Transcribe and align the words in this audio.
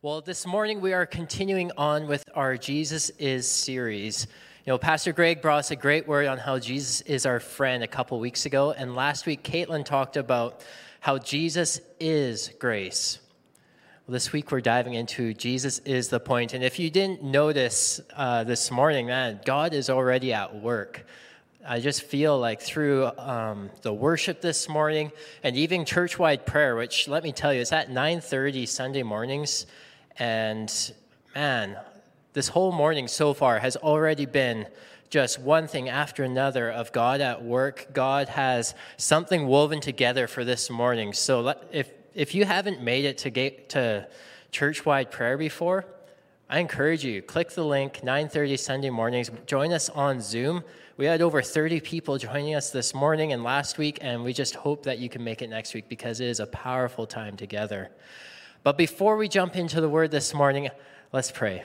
Well, 0.00 0.20
this 0.20 0.46
morning 0.46 0.80
we 0.80 0.92
are 0.92 1.06
continuing 1.06 1.72
on 1.76 2.06
with 2.06 2.22
our 2.36 2.56
Jesus 2.56 3.10
is 3.18 3.50
series. 3.50 4.28
You 4.64 4.72
know, 4.72 4.78
Pastor 4.78 5.12
Greg 5.12 5.42
brought 5.42 5.58
us 5.58 5.72
a 5.72 5.76
great 5.76 6.06
word 6.06 6.28
on 6.28 6.38
how 6.38 6.60
Jesus 6.60 7.00
is 7.00 7.26
our 7.26 7.40
friend 7.40 7.82
a 7.82 7.88
couple 7.88 8.20
weeks 8.20 8.46
ago, 8.46 8.70
and 8.70 8.94
last 8.94 9.26
week 9.26 9.42
Caitlin 9.42 9.84
talked 9.84 10.16
about 10.16 10.60
how 11.00 11.18
Jesus 11.18 11.80
is 11.98 12.52
grace. 12.60 13.18
Well, 14.06 14.12
this 14.12 14.30
week 14.30 14.52
we're 14.52 14.60
diving 14.60 14.94
into 14.94 15.34
Jesus 15.34 15.80
is 15.80 16.10
the 16.10 16.20
point. 16.20 16.54
and 16.54 16.62
if 16.62 16.78
you 16.78 16.90
didn't 16.90 17.24
notice 17.24 18.00
uh, 18.14 18.44
this 18.44 18.70
morning, 18.70 19.06
man, 19.08 19.40
God 19.44 19.74
is 19.74 19.90
already 19.90 20.32
at 20.32 20.62
work. 20.62 21.06
I 21.66 21.80
just 21.80 22.02
feel 22.02 22.38
like 22.38 22.62
through 22.62 23.06
um, 23.18 23.68
the 23.82 23.92
worship 23.92 24.42
this 24.42 24.68
morning 24.68 25.10
and 25.42 25.56
even 25.56 25.84
church-wide 25.84 26.46
prayer, 26.46 26.76
which 26.76 27.08
let 27.08 27.24
me 27.24 27.32
tell 27.32 27.52
you, 27.52 27.62
it's 27.62 27.72
at 27.72 27.90
9:30 27.90 28.68
Sunday 28.68 29.02
mornings. 29.02 29.66
And 30.18 30.72
man, 31.34 31.76
this 32.32 32.48
whole 32.48 32.72
morning 32.72 33.08
so 33.08 33.34
far 33.34 33.58
has 33.58 33.76
already 33.76 34.26
been 34.26 34.66
just 35.10 35.40
one 35.40 35.66
thing 35.66 35.88
after 35.88 36.22
another 36.22 36.70
of 36.70 36.92
God 36.92 37.20
at 37.20 37.42
work. 37.42 37.88
God 37.92 38.28
has 38.28 38.74
something 38.96 39.46
woven 39.46 39.80
together 39.80 40.26
for 40.26 40.44
this 40.44 40.68
morning. 40.68 41.12
So 41.12 41.54
if, 41.72 41.90
if 42.14 42.34
you 42.34 42.44
haven't 42.44 42.82
made 42.82 43.04
it 43.04 43.18
to, 43.18 43.30
get 43.30 43.70
to 43.70 44.06
church-wide 44.50 45.10
prayer 45.10 45.38
before, 45.38 45.86
I 46.50 46.60
encourage 46.60 47.04
you, 47.04 47.22
click 47.22 47.50
the 47.50 47.64
link, 47.64 48.00
9.30 48.02 48.58
Sunday 48.58 48.90
mornings. 48.90 49.30
Join 49.46 49.72
us 49.72 49.88
on 49.90 50.20
Zoom. 50.20 50.64
We 50.96 51.06
had 51.06 51.22
over 51.22 51.42
30 51.42 51.80
people 51.80 52.18
joining 52.18 52.54
us 52.54 52.70
this 52.70 52.94
morning 52.94 53.32
and 53.32 53.44
last 53.44 53.78
week, 53.78 53.98
and 54.00 54.24
we 54.24 54.32
just 54.32 54.54
hope 54.56 54.82
that 54.84 54.98
you 54.98 55.08
can 55.08 55.22
make 55.22 55.42
it 55.42 55.48
next 55.48 55.74
week 55.74 55.88
because 55.88 56.20
it 56.20 56.26
is 56.26 56.40
a 56.40 56.46
powerful 56.46 57.06
time 57.06 57.36
together. 57.36 57.90
But 58.68 58.76
before 58.76 59.16
we 59.16 59.28
jump 59.28 59.56
into 59.56 59.80
the 59.80 59.88
word 59.88 60.10
this 60.10 60.34
morning, 60.34 60.68
let's 61.10 61.30
pray. 61.30 61.64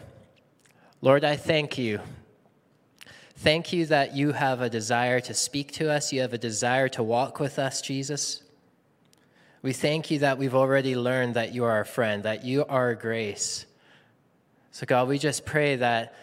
Lord, 1.01 1.25
I 1.25 1.35
thank 1.35 1.77
you. 1.77 1.99
Thank 3.35 3.73
you 3.73 3.87
that 3.87 4.15
you 4.15 4.31
have 4.31 4.61
a 4.61 4.69
desire 4.69 5.19
to 5.19 5.33
speak 5.33 5.73
to 5.73 5.91
us, 5.91 6.13
you 6.13 6.21
have 6.21 6.31
a 6.31 6.37
desire 6.37 6.87
to 6.87 7.03
walk 7.03 7.41
with 7.41 7.59
us, 7.59 7.81
Jesus. 7.81 8.41
We 9.61 9.73
thank 9.73 10.11
you 10.11 10.19
that 10.19 10.37
we've 10.37 10.55
already 10.55 10.95
learned 10.95 11.33
that 11.33 11.53
you 11.53 11.65
are 11.65 11.71
our 11.71 11.83
friend, 11.83 12.23
that 12.23 12.45
you 12.45 12.63
are 12.67 12.95
grace. 12.95 13.65
So, 14.71 14.85
God, 14.85 15.09
we 15.09 15.19
just 15.19 15.45
pray 15.45 15.75
that 15.75 16.15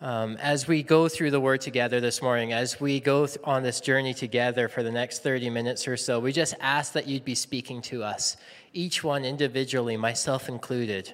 um, 0.00 0.36
as 0.38 0.66
we 0.66 0.82
go 0.82 1.08
through 1.08 1.30
the 1.30 1.40
word 1.40 1.60
together 1.60 2.00
this 2.00 2.20
morning, 2.20 2.52
as 2.52 2.80
we 2.80 2.98
go 2.98 3.28
on 3.44 3.62
this 3.62 3.80
journey 3.80 4.12
together 4.14 4.66
for 4.66 4.82
the 4.82 4.90
next 4.90 5.22
30 5.22 5.48
minutes 5.50 5.86
or 5.86 5.96
so, 5.96 6.18
we 6.18 6.32
just 6.32 6.54
ask 6.60 6.92
that 6.94 7.06
you'd 7.06 7.24
be 7.24 7.36
speaking 7.36 7.80
to 7.82 8.02
us 8.02 8.36
each 8.74 9.02
one 9.02 9.24
individually, 9.24 9.96
myself 9.96 10.48
included. 10.48 11.12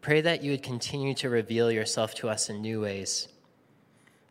Pray 0.00 0.20
that 0.20 0.42
you 0.42 0.50
would 0.52 0.62
continue 0.62 1.14
to 1.14 1.28
reveal 1.28 1.70
yourself 1.70 2.14
to 2.16 2.28
us 2.28 2.48
in 2.48 2.60
new 2.60 2.80
ways. 2.80 3.28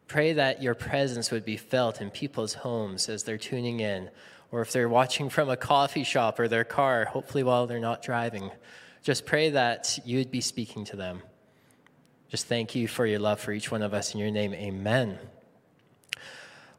Pray 0.07 0.33
that 0.33 0.63
your 0.63 0.73
presence 0.73 1.31
would 1.31 1.45
be 1.45 1.57
felt 1.57 2.01
in 2.01 2.09
people's 2.09 2.53
homes 2.53 3.09
as 3.09 3.23
they're 3.23 3.37
tuning 3.37 3.79
in, 3.81 4.09
or 4.51 4.61
if 4.61 4.71
they're 4.71 4.89
watching 4.89 5.29
from 5.29 5.49
a 5.49 5.57
coffee 5.57 6.03
shop 6.03 6.39
or 6.39 6.47
their 6.47 6.63
car, 6.63 7.05
hopefully 7.05 7.43
while 7.43 7.67
they're 7.67 7.79
not 7.79 8.01
driving. 8.01 8.49
Just 9.03 9.25
pray 9.25 9.49
that 9.51 9.99
you 10.05 10.17
would 10.17 10.31
be 10.31 10.41
speaking 10.41 10.85
to 10.85 10.95
them. 10.95 11.21
Just 12.29 12.47
thank 12.47 12.75
you 12.75 12.87
for 12.87 13.05
your 13.05 13.19
love 13.19 13.39
for 13.39 13.51
each 13.51 13.71
one 13.71 13.81
of 13.81 13.93
us. 13.93 14.13
In 14.13 14.19
your 14.19 14.31
name, 14.31 14.53
amen. 14.53 15.19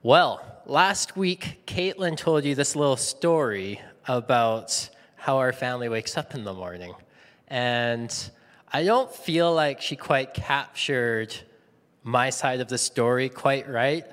Well, 0.03 0.41
last 0.65 1.17
week, 1.17 1.63
Caitlin 1.67 2.17
told 2.17 2.45
you 2.45 2.55
this 2.55 2.77
little 2.77 2.97
story 2.97 3.81
about 4.07 4.89
how 5.19 5.39
our 5.39 5.53
family 5.53 5.89
wakes 5.89 6.17
up 6.17 6.35
in 6.35 6.45
the 6.45 6.55
morning. 6.55 6.95
And 7.49 8.15
I 8.73 8.85
don't 8.85 9.13
feel 9.13 9.53
like 9.53 9.81
she 9.81 9.97
quite 9.97 10.33
captured 10.33 11.35
my 12.03 12.31
side 12.31 12.61
of 12.61 12.69
the 12.69 12.79
story 12.79 13.29
quite 13.29 13.69
right. 13.69 14.07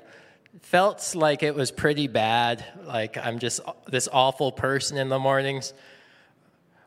Felt 0.62 1.14
like 1.14 1.42
it 1.42 1.54
was 1.54 1.70
pretty 1.70 2.08
bad, 2.08 2.64
like 2.84 3.16
I'm 3.16 3.38
just 3.38 3.60
this 3.86 4.08
awful 4.12 4.50
person 4.52 4.98
in 4.98 5.08
the 5.08 5.18
mornings. 5.18 5.72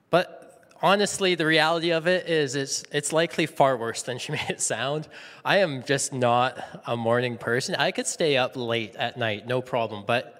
But 0.09 0.67
honestly, 0.81 1.35
the 1.35 1.45
reality 1.45 1.91
of 1.91 2.07
it 2.07 2.27
is 2.27 2.55
it's, 2.55 2.83
it's 2.91 3.13
likely 3.13 3.45
far 3.45 3.77
worse 3.77 4.01
than 4.01 4.17
she 4.17 4.31
made 4.33 4.49
it 4.49 4.61
sound. 4.61 5.07
I 5.45 5.57
am 5.57 5.83
just 5.83 6.11
not 6.11 6.61
a 6.85 6.97
morning 6.97 7.37
person. 7.37 7.75
I 7.75 7.91
could 7.91 8.07
stay 8.07 8.35
up 8.37 8.57
late 8.57 8.95
at 8.95 9.17
night, 9.17 9.47
no 9.47 9.61
problem, 9.61 10.03
but 10.05 10.38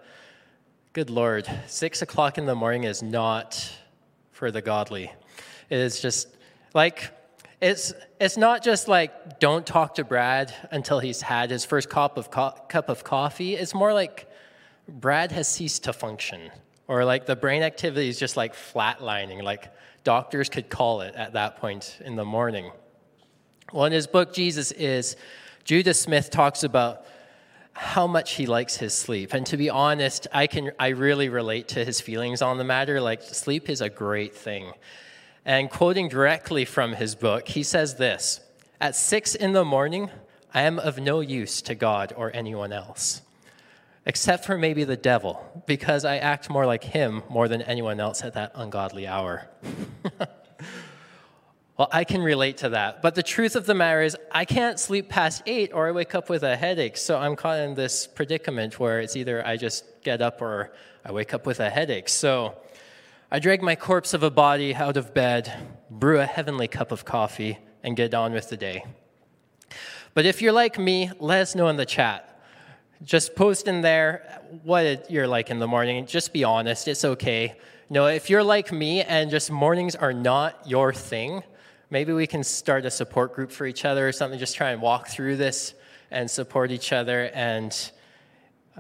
Good 0.92 1.12
Lord, 1.12 1.48
six 1.68 2.02
o'clock 2.02 2.40
in 2.40 2.48
the 2.48 2.56
morning 2.56 2.86
is 2.86 3.04
not 3.04 3.72
for 4.32 4.50
the 4.50 4.60
godly. 4.60 5.14
It 5.70 5.78
is 5.78 6.02
just 6.02 6.36
like, 6.74 7.12
it's, 7.62 7.94
it's 8.20 8.38
not 8.38 8.64
just 8.64 8.88
like, 8.88 9.40
don't 9.40 9.68
talk 9.68 9.94
to 9.96 10.04
Brad 10.04 10.52
until 10.72 11.00
he's 11.00 11.22
had 11.22 11.52
his 11.52 11.64
first 11.64 11.92
cup 11.92 12.18
of, 12.18 12.32
co- 12.32 12.56
cup 12.70 12.90
of 12.90 13.04
coffee. 13.04 13.54
It's 13.54 13.76
more 13.76 13.94
like, 13.94 14.28
Brad 14.88 15.32
has 15.32 15.48
ceased 15.48 15.84
to 15.84 15.94
function. 15.94 16.50
Or 16.88 17.06
like 17.06 17.28
the 17.28 17.36
brain 17.36 17.62
activity 17.62 18.10
is 18.10 18.18
just 18.18 18.36
like 18.36 18.56
flatlining, 18.56 19.44
like 19.44 19.72
doctors 20.04 20.50
could 20.50 20.72
call 20.72 21.02
it 21.02 21.14
at 21.14 21.34
that 21.34 21.58
point 21.58 22.00
in 22.04 22.16
the 22.16 22.26
morning. 22.26 22.72
Well, 23.72 23.86
in 23.86 23.92
his 23.92 24.08
book, 24.08 24.34
Jesus 24.34 24.72
is, 24.72 25.18
Judah 25.64 25.94
Smith 25.94 26.32
talks 26.32 26.64
about 26.64 27.06
how 27.80 28.06
much 28.06 28.34
he 28.34 28.46
likes 28.46 28.76
his 28.76 28.94
sleep. 28.94 29.34
And 29.34 29.46
to 29.46 29.56
be 29.56 29.70
honest, 29.70 30.28
I 30.34 30.48
can 30.48 30.72
I 30.78 30.90
really 30.90 31.30
relate 31.30 31.70
to 31.70 31.86
his 31.86 32.02
feelings 32.02 32.42
on 32.42 32.58
the 32.58 32.66
matter. 32.66 33.00
Like 33.00 33.22
sleep 33.22 33.70
is 33.70 33.80
a 33.80 33.90
great 33.90 34.36
thing. 34.36 34.74
And 35.46 35.70
quoting 35.70 36.10
directly 36.10 36.66
from 36.66 36.92
his 36.92 37.16
book, 37.16 37.48
he 37.48 37.64
says 37.64 37.96
this 37.96 38.42
At 38.82 38.98
six 38.98 39.34
in 39.34 39.54
the 39.54 39.64
morning, 39.64 40.12
I 40.54 40.64
am 40.64 40.78
of 40.78 41.00
no 41.00 41.22
use 41.22 41.62
to 41.64 41.74
God 41.74 42.12
or 42.18 42.36
anyone 42.36 42.74
else, 42.74 43.22
except 44.06 44.44
for 44.44 44.58
maybe 44.58 44.84
the 44.84 44.98
devil, 44.98 45.64
because 45.66 46.04
I 46.04 46.18
act 46.18 46.50
more 46.50 46.66
like 46.66 46.84
him 46.84 47.24
more 47.30 47.48
than 47.48 47.62
anyone 47.62 48.02
else 48.02 48.24
at 48.24 48.34
that 48.34 48.52
ungodly 48.56 49.08
hour. 49.08 49.48
Well, 51.80 51.88
I 51.94 52.04
can 52.04 52.22
relate 52.22 52.58
to 52.58 52.70
that. 52.72 53.02
But 53.02 53.16
the 53.16 53.24
truth 53.24 53.56
of 53.56 53.66
the 53.66 53.74
matter 53.74 54.02
is, 54.02 54.18
I 54.34 54.44
can't 54.44 54.78
sleep 54.78 55.08
past 55.08 55.44
eight 55.46 55.72
or 55.74 55.88
I 55.88 55.92
wake 55.92 56.14
up 56.14 56.30
with 56.30 56.44
a 56.44 56.58
headache. 56.58 56.98
So 56.98 57.18
I'm 57.18 57.38
caught 57.38 57.58
in 57.60 57.74
this 57.74 58.06
predicament 58.06 58.82
where 58.82 59.00
it's 59.00 59.16
either 59.16 59.48
I 59.48 59.56
just 59.56 59.86
get 60.04 60.22
up 60.22 60.42
or 60.42 60.74
I 61.06 61.14
wake 61.14 61.34
up 61.34 61.46
with 61.46 61.62
a 61.62 61.70
headache. 61.70 62.10
So 62.10 62.58
I 63.32 63.40
drag 63.40 63.62
my 63.62 63.78
corpse 63.78 64.14
of 64.14 64.24
a 64.24 64.30
body 64.30 64.76
out 64.76 64.98
of 64.98 65.14
bed, 65.14 65.54
brew 65.90 66.20
a 66.20 66.26
heavenly 66.26 66.68
cup 66.68 66.92
of 66.92 67.06
coffee, 67.06 67.58
and 67.82 67.96
get 67.96 68.14
on 68.14 68.34
with 68.34 68.50
the 68.50 68.58
day. 68.58 68.84
But 70.14 70.26
if 70.26 70.42
you're 70.42 70.52
like 70.52 70.78
me, 70.78 71.12
let 71.18 71.40
us 71.40 71.56
know 71.56 71.70
in 71.70 71.78
the 71.78 71.86
chat. 71.86 72.44
Just 73.06 73.36
post 73.38 73.70
in 73.70 73.80
there 73.80 74.42
what 74.64 75.10
you're 75.10 75.28
like 75.28 75.50
in 75.50 75.60
the 75.60 75.68
morning. 75.68 76.06
Just 76.08 76.34
be 76.34 76.44
honest, 76.44 76.90
it's 76.90 77.06
okay. 77.06 77.56
Know, 77.90 78.08
if 78.08 78.30
you're 78.30 78.44
like 78.44 78.74
me 78.74 79.02
and 79.02 79.32
just 79.32 79.50
mornings 79.50 79.96
are 79.96 80.12
not 80.12 80.68
your 80.68 80.92
thing, 80.92 81.42
maybe 81.90 82.14
we 82.14 82.28
can 82.28 82.44
start 82.44 82.86
a 82.86 82.92
support 82.92 83.34
group 83.34 83.52
for 83.52 83.66
each 83.66 83.86
other 83.86 84.08
or 84.08 84.12
something, 84.12 84.40
just 84.40 84.56
try 84.56 84.72
and 84.72 84.82
walk 84.82 85.08
through 85.08 85.38
this 85.38 85.74
and 86.12 86.30
support 86.30 86.72
each 86.72 86.94
other. 86.94 87.30
And 87.34 87.76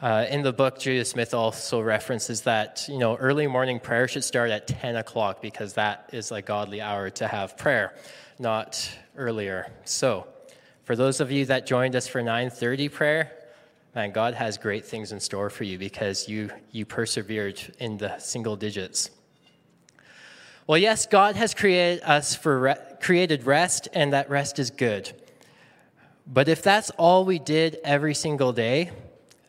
uh, 0.01 0.25
in 0.29 0.43
the 0.43 0.53
book, 0.53 0.79
Judah 0.79 1.05
Smith 1.05 1.33
also 1.33 1.81
references 1.81 2.41
that, 2.41 2.85
you 2.87 2.97
know, 2.97 3.15
early 3.17 3.47
morning 3.47 3.79
prayer 3.79 4.07
should 4.07 4.23
start 4.23 4.49
at 4.49 4.67
10 4.67 4.95
o'clock 4.95 5.41
because 5.41 5.73
that 5.73 6.09
is 6.13 6.31
a 6.31 6.41
godly 6.41 6.81
hour 6.81 7.09
to 7.09 7.27
have 7.27 7.57
prayer, 7.57 7.93
not 8.37 8.89
earlier. 9.17 9.71
So, 9.85 10.27
for 10.85 10.95
those 10.95 11.19
of 11.19 11.31
you 11.31 11.45
that 11.45 11.67
joined 11.67 11.95
us 11.95 12.07
for 12.07 12.19
9:30 12.23 12.89
prayer, 12.89 13.31
man, 13.93 14.11
God 14.11 14.33
has 14.33 14.57
great 14.57 14.85
things 14.85 15.11
in 15.11 15.19
store 15.19 15.51
for 15.51 15.63
you 15.63 15.77
because 15.77 16.27
you 16.27 16.49
you 16.71 16.83
persevered 16.83 17.61
in 17.77 17.97
the 17.97 18.17
single 18.17 18.55
digits. 18.55 19.11
Well, 20.69 20.77
yes, 20.77 21.07
God 21.07 21.35
has 21.35 21.55
created 21.55 22.03
us 22.03 22.35
for 22.35 22.59
re- 22.59 22.75
created 23.01 23.47
rest, 23.47 23.87
and 23.91 24.13
that 24.13 24.29
rest 24.29 24.59
is 24.59 24.69
good. 24.69 25.11
But 26.27 26.47
if 26.47 26.61
that's 26.61 26.91
all 26.91 27.25
we 27.25 27.39
did 27.39 27.79
every 27.83 28.13
single 28.13 28.53
day 28.53 28.91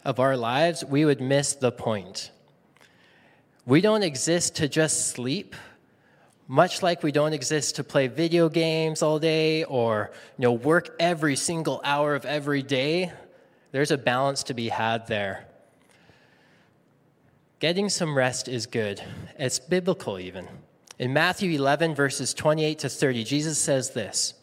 of 0.03 0.19
our 0.19 0.35
lives, 0.35 0.83
we 0.83 1.05
would 1.05 1.21
miss 1.21 1.53
the 1.53 1.73
point. 1.73 2.31
We 3.67 3.83
don't 3.83 4.03
exist 4.03 4.57
to 4.57 4.67
just 4.67 5.11
sleep, 5.11 5.55
much 6.49 6.83
like 6.83 7.03
we 7.03 7.13
don't 7.13 7.35
exist 7.35 7.77
to 7.77 7.85
play 7.85 8.07
video 8.07 8.49
games 8.49 9.03
all 9.03 9.19
day 9.19 9.65
or 9.65 10.13
you 10.39 10.45
know, 10.45 10.53
work 10.53 10.97
every 10.99 11.37
single 11.37 11.83
hour 11.85 12.15
of 12.15 12.25
every 12.25 12.63
day. 12.63 13.13
There's 13.73 13.91
a 13.91 13.99
balance 13.99 14.43
to 14.45 14.55
be 14.55 14.71
had 14.71 15.07
there. 15.07 15.47
Getting 17.59 17.91
some 17.91 18.17
rest 18.17 18.49
is 18.49 18.65
good. 18.65 19.03
It's 19.39 19.59
biblical, 19.59 20.19
even. 20.19 20.49
In 21.01 21.15
Matthew 21.15 21.53
11, 21.53 21.95
verses 21.95 22.35
28 22.35 22.81
to 22.81 22.91
30, 22.91 23.25
Jesus 23.25 23.59
says 23.59 23.93
this 23.93 24.35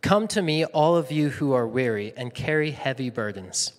Come 0.00 0.26
to 0.28 0.42
me, 0.42 0.64
all 0.64 0.96
of 0.96 1.12
you 1.12 1.28
who 1.28 1.52
are 1.52 1.64
weary 1.64 2.12
and 2.16 2.34
carry 2.34 2.72
heavy 2.72 3.08
burdens, 3.08 3.72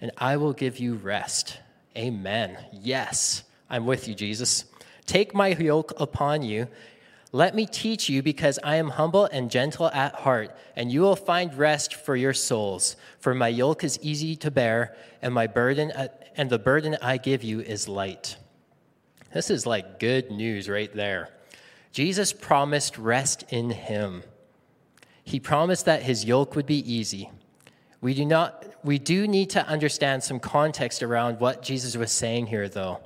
and 0.00 0.10
I 0.18 0.38
will 0.38 0.54
give 0.54 0.80
you 0.80 0.96
rest. 0.96 1.60
Amen. 1.96 2.58
Yes, 2.72 3.44
I'm 3.70 3.86
with 3.86 4.08
you, 4.08 4.14
Jesus. 4.16 4.64
Take 5.06 5.36
my 5.36 5.50
yoke 5.50 5.92
upon 6.00 6.42
you. 6.42 6.66
Let 7.30 7.54
me 7.54 7.66
teach 7.66 8.08
you 8.08 8.24
because 8.24 8.58
I 8.64 8.74
am 8.74 8.88
humble 8.88 9.26
and 9.26 9.48
gentle 9.48 9.86
at 9.86 10.16
heart, 10.16 10.56
and 10.74 10.90
you 10.90 11.02
will 11.02 11.14
find 11.14 11.56
rest 11.56 11.94
for 11.94 12.16
your 12.16 12.34
souls. 12.34 12.96
For 13.20 13.36
my 13.36 13.46
yoke 13.46 13.84
is 13.84 14.00
easy 14.02 14.34
to 14.34 14.50
bear, 14.50 14.96
and 15.22 15.32
my 15.32 15.46
burden 15.46 15.92
uh, 15.92 16.08
and 16.34 16.50
the 16.50 16.58
burden 16.58 16.96
I 17.00 17.18
give 17.18 17.44
you 17.44 17.60
is 17.60 17.86
light. 17.86 18.36
This 19.32 19.48
is 19.48 19.64
like 19.64 20.00
good 20.00 20.32
news 20.32 20.68
right 20.68 20.92
there. 20.92 21.30
Jesus 21.92 22.32
promised 22.32 22.98
rest 22.98 23.44
in 23.50 23.70
him. 23.70 24.22
He 25.24 25.38
promised 25.38 25.84
that 25.84 26.02
his 26.02 26.24
yoke 26.24 26.56
would 26.56 26.66
be 26.66 26.92
easy. 26.92 27.30
We 28.00 28.14
do 28.14 28.24
not 28.24 28.66
we 28.84 28.98
do 28.98 29.28
need 29.28 29.50
to 29.50 29.64
understand 29.66 30.24
some 30.24 30.40
context 30.40 31.02
around 31.04 31.38
what 31.38 31.62
Jesus 31.62 31.96
was 31.96 32.10
saying 32.10 32.46
here 32.46 32.68
though. 32.68 33.00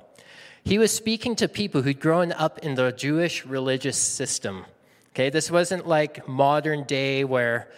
He 0.63 0.79
was 0.79 0.91
speaking 0.91 1.35
to 1.37 1.47
people 1.47 1.81
who'd 1.81 1.99
grown 1.99 2.31
up 2.31 2.59
in 2.59 2.75
the 2.75 2.91
Jewish 2.91 3.45
religious 3.45 3.97
system. 3.97 4.65
Okay, 5.17 5.29
this 5.29 5.49
wasn't 5.49 5.87
like 5.87 6.27
modern 6.27 6.83
day 6.83 7.23
where, 7.23 7.69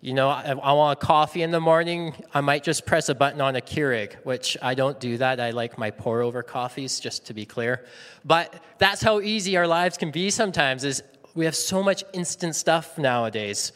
you 0.00 0.14
know, 0.14 0.28
I, 0.28 0.50
I 0.50 0.72
want 0.72 1.02
a 1.02 1.06
coffee 1.06 1.42
in 1.42 1.50
the 1.50 1.60
morning, 1.60 2.14
I 2.32 2.40
might 2.40 2.62
just 2.62 2.86
press 2.86 3.08
a 3.08 3.14
button 3.14 3.40
on 3.40 3.56
a 3.56 3.60
Keurig, 3.60 4.14
which 4.24 4.56
I 4.62 4.74
don't 4.74 5.00
do 5.00 5.18
that. 5.18 5.40
I 5.40 5.50
like 5.50 5.76
my 5.76 5.90
pour 5.90 6.22
over 6.22 6.42
coffees, 6.42 7.00
just 7.00 7.26
to 7.26 7.34
be 7.34 7.44
clear. 7.44 7.84
But 8.24 8.62
that's 8.78 9.02
how 9.02 9.20
easy 9.20 9.56
our 9.56 9.66
lives 9.66 9.96
can 9.96 10.12
be 10.12 10.30
sometimes, 10.30 10.84
is 10.84 11.02
we 11.34 11.44
have 11.46 11.56
so 11.56 11.82
much 11.82 12.04
instant 12.12 12.54
stuff 12.54 12.96
nowadays. 12.96 13.72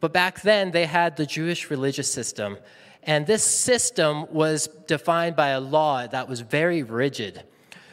But 0.00 0.12
back 0.12 0.42
then, 0.42 0.70
they 0.70 0.86
had 0.86 1.16
the 1.16 1.26
Jewish 1.26 1.70
religious 1.70 2.12
system. 2.12 2.58
And 3.02 3.26
this 3.26 3.42
system 3.42 4.32
was 4.32 4.68
defined 4.86 5.34
by 5.34 5.48
a 5.48 5.60
law 5.60 6.06
that 6.06 6.28
was 6.28 6.40
very 6.40 6.84
rigid. 6.84 7.42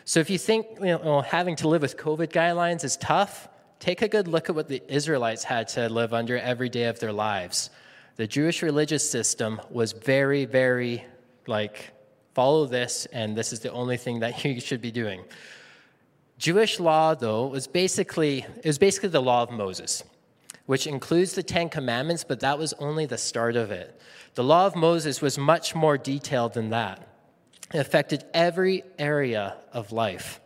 So 0.03 0.19
if 0.19 0.29
you 0.29 0.37
think 0.37 0.67
you 0.79 0.85
know, 0.85 1.21
having 1.21 1.55
to 1.57 1.67
live 1.67 1.81
with 1.81 1.97
COVID 1.97 2.27
guidelines 2.27 2.83
is 2.83 2.95
tough, 2.97 3.47
take 3.85 4.01
a 4.01 4.07
good 4.07 4.27
look 4.27 4.49
at 4.49 4.55
what 4.55 4.67
the 4.67 4.81
Israelites 4.87 5.43
had 5.43 5.67
to 5.67 5.87
live 5.89 6.11
under 6.11 6.39
every 6.39 6.69
day 6.69 6.85
of 6.85 6.99
their 6.99 7.13
lives. 7.13 7.69
The 8.15 8.25
Jewish 8.25 8.63
religious 8.63 9.07
system 9.07 9.61
was 9.69 9.91
very, 9.91 10.45
very 10.45 11.05
like, 11.45 11.91
follow 12.33 12.65
this, 12.65 13.05
and 13.13 13.37
this 13.37 13.53
is 13.53 13.59
the 13.59 13.71
only 13.71 13.97
thing 13.97 14.21
that 14.21 14.43
you 14.43 14.59
should 14.59 14.81
be 14.81 14.91
doing. 14.91 15.23
Jewish 16.39 16.79
law, 16.79 17.13
though, 17.13 17.45
was 17.45 17.67
basically 17.67 18.43
it 18.57 18.65
was 18.65 18.79
basically 18.79 19.09
the 19.09 19.21
law 19.21 19.43
of 19.43 19.51
Moses, 19.51 20.03
which 20.65 20.87
includes 20.87 21.33
the 21.33 21.43
Ten 21.43 21.69
Commandments, 21.69 22.23
but 22.23 22.39
that 22.39 22.57
was 22.57 22.73
only 22.79 23.05
the 23.05 23.19
start 23.19 23.55
of 23.55 23.69
it. 23.69 24.01
The 24.33 24.43
law 24.43 24.65
of 24.65 24.75
Moses 24.75 25.21
was 25.21 25.37
much 25.37 25.75
more 25.75 25.95
detailed 25.95 26.55
than 26.55 26.71
that. 26.71 27.07
It 27.71 27.77
affected 27.77 28.25
every 28.33 28.83
area 28.97 29.57
of 29.71 29.91
life. 29.91 30.41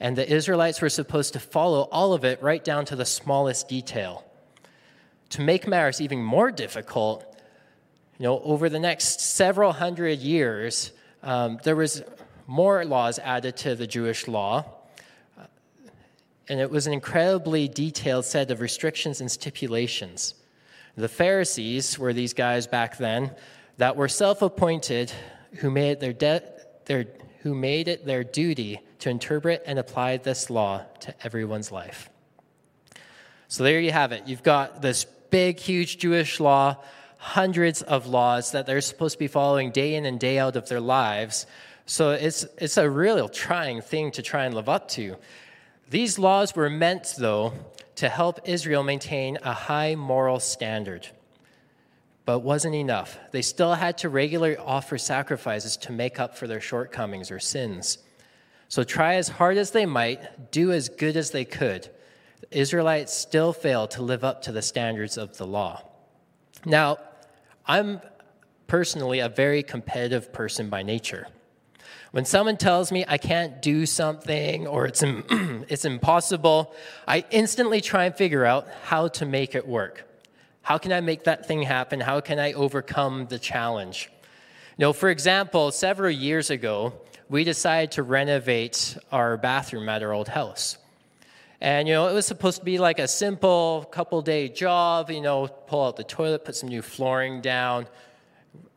And 0.00 0.16
the 0.16 0.30
Israelites 0.30 0.80
were 0.80 0.88
supposed 0.88 1.32
to 1.32 1.40
follow 1.40 1.88
all 1.90 2.12
of 2.12 2.24
it 2.24 2.42
right 2.42 2.62
down 2.62 2.84
to 2.86 2.96
the 2.96 3.04
smallest 3.04 3.68
detail. 3.68 4.24
To 5.30 5.40
make 5.40 5.66
matters 5.66 6.00
even 6.00 6.22
more 6.22 6.50
difficult, 6.50 7.24
you 8.18 8.24
know, 8.24 8.40
over 8.40 8.68
the 8.68 8.78
next 8.78 9.20
several 9.20 9.72
hundred 9.72 10.20
years, 10.20 10.92
um, 11.22 11.58
there 11.64 11.76
was 11.76 12.02
more 12.46 12.84
laws 12.84 13.18
added 13.18 13.56
to 13.58 13.74
the 13.74 13.86
Jewish 13.86 14.26
law, 14.26 14.64
and 16.48 16.60
it 16.60 16.70
was 16.70 16.86
an 16.86 16.92
incredibly 16.92 17.68
detailed 17.68 18.24
set 18.24 18.50
of 18.50 18.60
restrictions 18.60 19.20
and 19.20 19.30
stipulations. 19.30 20.34
The 20.96 21.08
Pharisees 21.08 21.98
were 21.98 22.12
these 22.12 22.32
guys 22.32 22.66
back 22.66 22.96
then 22.96 23.32
that 23.76 23.96
were 23.96 24.08
self 24.08 24.42
appointed 24.42 25.12
who 25.56 25.70
made, 25.70 26.00
their 26.00 26.12
de- 26.12 26.42
their, 26.86 27.06
who 27.42 27.54
made 27.54 27.88
it 27.88 28.04
their 28.04 28.24
duty 28.24 28.80
to 28.98 29.10
interpret 29.10 29.62
and 29.66 29.78
apply 29.78 30.16
this 30.16 30.50
law 30.50 30.84
to 31.00 31.14
everyone's 31.24 31.70
life. 31.70 32.10
So 33.46 33.64
there 33.64 33.80
you 33.80 33.92
have 33.92 34.12
it. 34.12 34.24
You've 34.26 34.42
got 34.42 34.82
this 34.82 35.04
big, 35.30 35.58
huge 35.58 35.98
Jewish 35.98 36.40
law, 36.40 36.76
hundreds 37.18 37.82
of 37.82 38.06
laws 38.06 38.52
that 38.52 38.66
they're 38.66 38.80
supposed 38.80 39.14
to 39.14 39.18
be 39.18 39.28
following 39.28 39.70
day 39.70 39.94
in 39.94 40.04
and 40.04 40.18
day 40.18 40.38
out 40.38 40.56
of 40.56 40.68
their 40.68 40.80
lives. 40.80 41.46
So 41.86 42.10
it's, 42.10 42.44
it's 42.58 42.76
a 42.76 42.88
real 42.88 43.28
trying 43.28 43.80
thing 43.80 44.10
to 44.12 44.22
try 44.22 44.44
and 44.44 44.54
live 44.54 44.68
up 44.68 44.88
to. 44.90 45.16
These 45.88 46.18
laws 46.18 46.54
were 46.54 46.68
meant, 46.68 47.14
though, 47.16 47.54
to 47.96 48.08
help 48.08 48.40
Israel 48.44 48.82
maintain 48.82 49.38
a 49.42 49.52
high 49.52 49.94
moral 49.94 50.40
standard 50.40 51.08
but 52.28 52.40
wasn't 52.40 52.74
enough. 52.74 53.18
They 53.30 53.40
still 53.40 53.72
had 53.72 53.96
to 53.98 54.10
regularly 54.10 54.58
offer 54.58 54.98
sacrifices 54.98 55.78
to 55.78 55.92
make 55.92 56.20
up 56.20 56.36
for 56.36 56.46
their 56.46 56.60
shortcomings 56.60 57.30
or 57.30 57.38
sins. 57.38 57.96
So 58.68 58.84
try 58.84 59.14
as 59.14 59.30
hard 59.30 59.56
as 59.56 59.70
they 59.70 59.86
might, 59.86 60.50
do 60.50 60.70
as 60.70 60.90
good 60.90 61.16
as 61.16 61.30
they 61.30 61.46
could. 61.46 61.88
The 62.42 62.58
Israelites 62.58 63.14
still 63.14 63.54
failed 63.54 63.92
to 63.92 64.02
live 64.02 64.24
up 64.24 64.42
to 64.42 64.52
the 64.52 64.60
standards 64.60 65.16
of 65.16 65.38
the 65.38 65.46
law. 65.46 65.82
Now, 66.66 66.98
I'm 67.64 68.02
personally 68.66 69.20
a 69.20 69.30
very 69.30 69.62
competitive 69.62 70.30
person 70.30 70.68
by 70.68 70.82
nature. 70.82 71.28
When 72.10 72.26
someone 72.26 72.58
tells 72.58 72.92
me 72.92 73.06
I 73.08 73.16
can't 73.16 73.62
do 73.62 73.86
something 73.86 74.66
or 74.66 74.84
it's, 74.84 75.02
it's 75.30 75.86
impossible, 75.86 76.74
I 77.06 77.24
instantly 77.30 77.80
try 77.80 78.04
and 78.04 78.14
figure 78.14 78.44
out 78.44 78.68
how 78.84 79.08
to 79.08 79.24
make 79.24 79.54
it 79.54 79.66
work. 79.66 80.04
How 80.68 80.76
can 80.76 80.92
I 80.92 81.00
make 81.00 81.24
that 81.24 81.46
thing 81.46 81.62
happen? 81.62 81.98
How 81.98 82.20
can 82.20 82.38
I 82.38 82.52
overcome 82.52 83.24
the 83.30 83.38
challenge? 83.38 84.10
You 84.76 84.82
know, 84.82 84.92
for 84.92 85.08
example, 85.08 85.70
several 85.70 86.10
years 86.10 86.50
ago, 86.50 86.92
we 87.30 87.42
decided 87.42 87.92
to 87.92 88.02
renovate 88.02 88.98
our 89.10 89.38
bathroom 89.38 89.88
at 89.88 90.02
our 90.02 90.12
old 90.12 90.28
house. 90.28 90.76
And, 91.58 91.88
you 91.88 91.94
know, 91.94 92.08
it 92.08 92.12
was 92.12 92.26
supposed 92.26 92.58
to 92.58 92.66
be 92.66 92.76
like 92.76 92.98
a 92.98 93.08
simple 93.08 93.88
couple 93.90 94.20
day 94.20 94.50
job, 94.50 95.10
you 95.10 95.22
know, 95.22 95.48
pull 95.48 95.86
out 95.86 95.96
the 95.96 96.04
toilet, 96.04 96.44
put 96.44 96.54
some 96.54 96.68
new 96.68 96.82
flooring 96.82 97.40
down. 97.40 97.86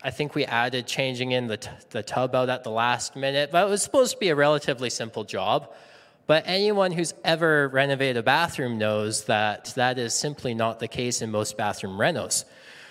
I 0.02 0.12
think 0.12 0.34
we 0.34 0.46
added 0.46 0.88
changing 0.88 1.34
in 1.34 1.48
the, 1.48 1.58
t- 1.58 1.70
the 1.90 2.04
tub 2.04 2.34
out 2.36 2.48
at 2.48 2.64
the 2.64 2.72
last 2.72 3.18
minute, 3.18 3.50
but 3.52 3.68
it 3.68 3.70
was 3.70 3.84
supposed 3.84 4.14
to 4.14 4.18
be 4.18 4.30
a 4.30 4.36
relatively 4.36 4.90
simple 4.90 5.26
job. 5.26 5.74
But 6.28 6.44
anyone 6.46 6.92
who's 6.92 7.14
ever 7.24 7.68
renovated 7.68 8.18
a 8.18 8.24
bathroom 8.24 8.78
knows 8.78 9.26
that 9.26 9.74
that 9.76 9.98
is 9.98 10.14
simply 10.14 10.54
not 10.54 10.80
the 10.80 10.88
case 10.88 11.22
in 11.22 11.32
most 11.32 11.58
bathroom 11.58 11.98
renos. 11.98 12.46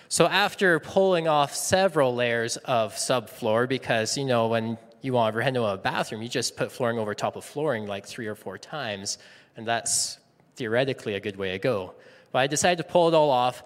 So 0.09 0.27
after 0.27 0.81
pulling 0.81 1.29
off 1.29 1.55
several 1.55 2.15
layers 2.15 2.56
of 2.59 2.94
subfloor, 2.94 3.69
because 3.69 4.19
you 4.19 4.25
know 4.25 4.49
when 4.49 4.77
you 5.03 5.12
want 5.12 5.32
to 5.32 5.38
reno 5.38 5.65
a 5.67 5.77
bathroom, 5.77 6.21
you 6.21 6.29
just 6.29 6.56
put 6.56 6.73
flooring 6.73 6.99
over 6.99 7.15
top 7.15 7.37
of 7.37 7.44
flooring 7.44 7.87
like 7.87 8.06
three 8.06 8.27
or 8.27 8.35
four 8.35 8.59
times, 8.59 9.19
and 9.56 9.67
that's 9.67 10.19
theoretically 10.56 11.15
a 11.15 11.21
good 11.21 11.37
way 11.37 11.53
to 11.53 11.59
go. 11.59 11.94
But 12.32 12.41
I 12.41 12.47
decided 12.49 12.82
to 12.82 12.91
pull 12.91 13.09
it 13.09 13.15
all 13.15 13.31
off. 13.31 13.62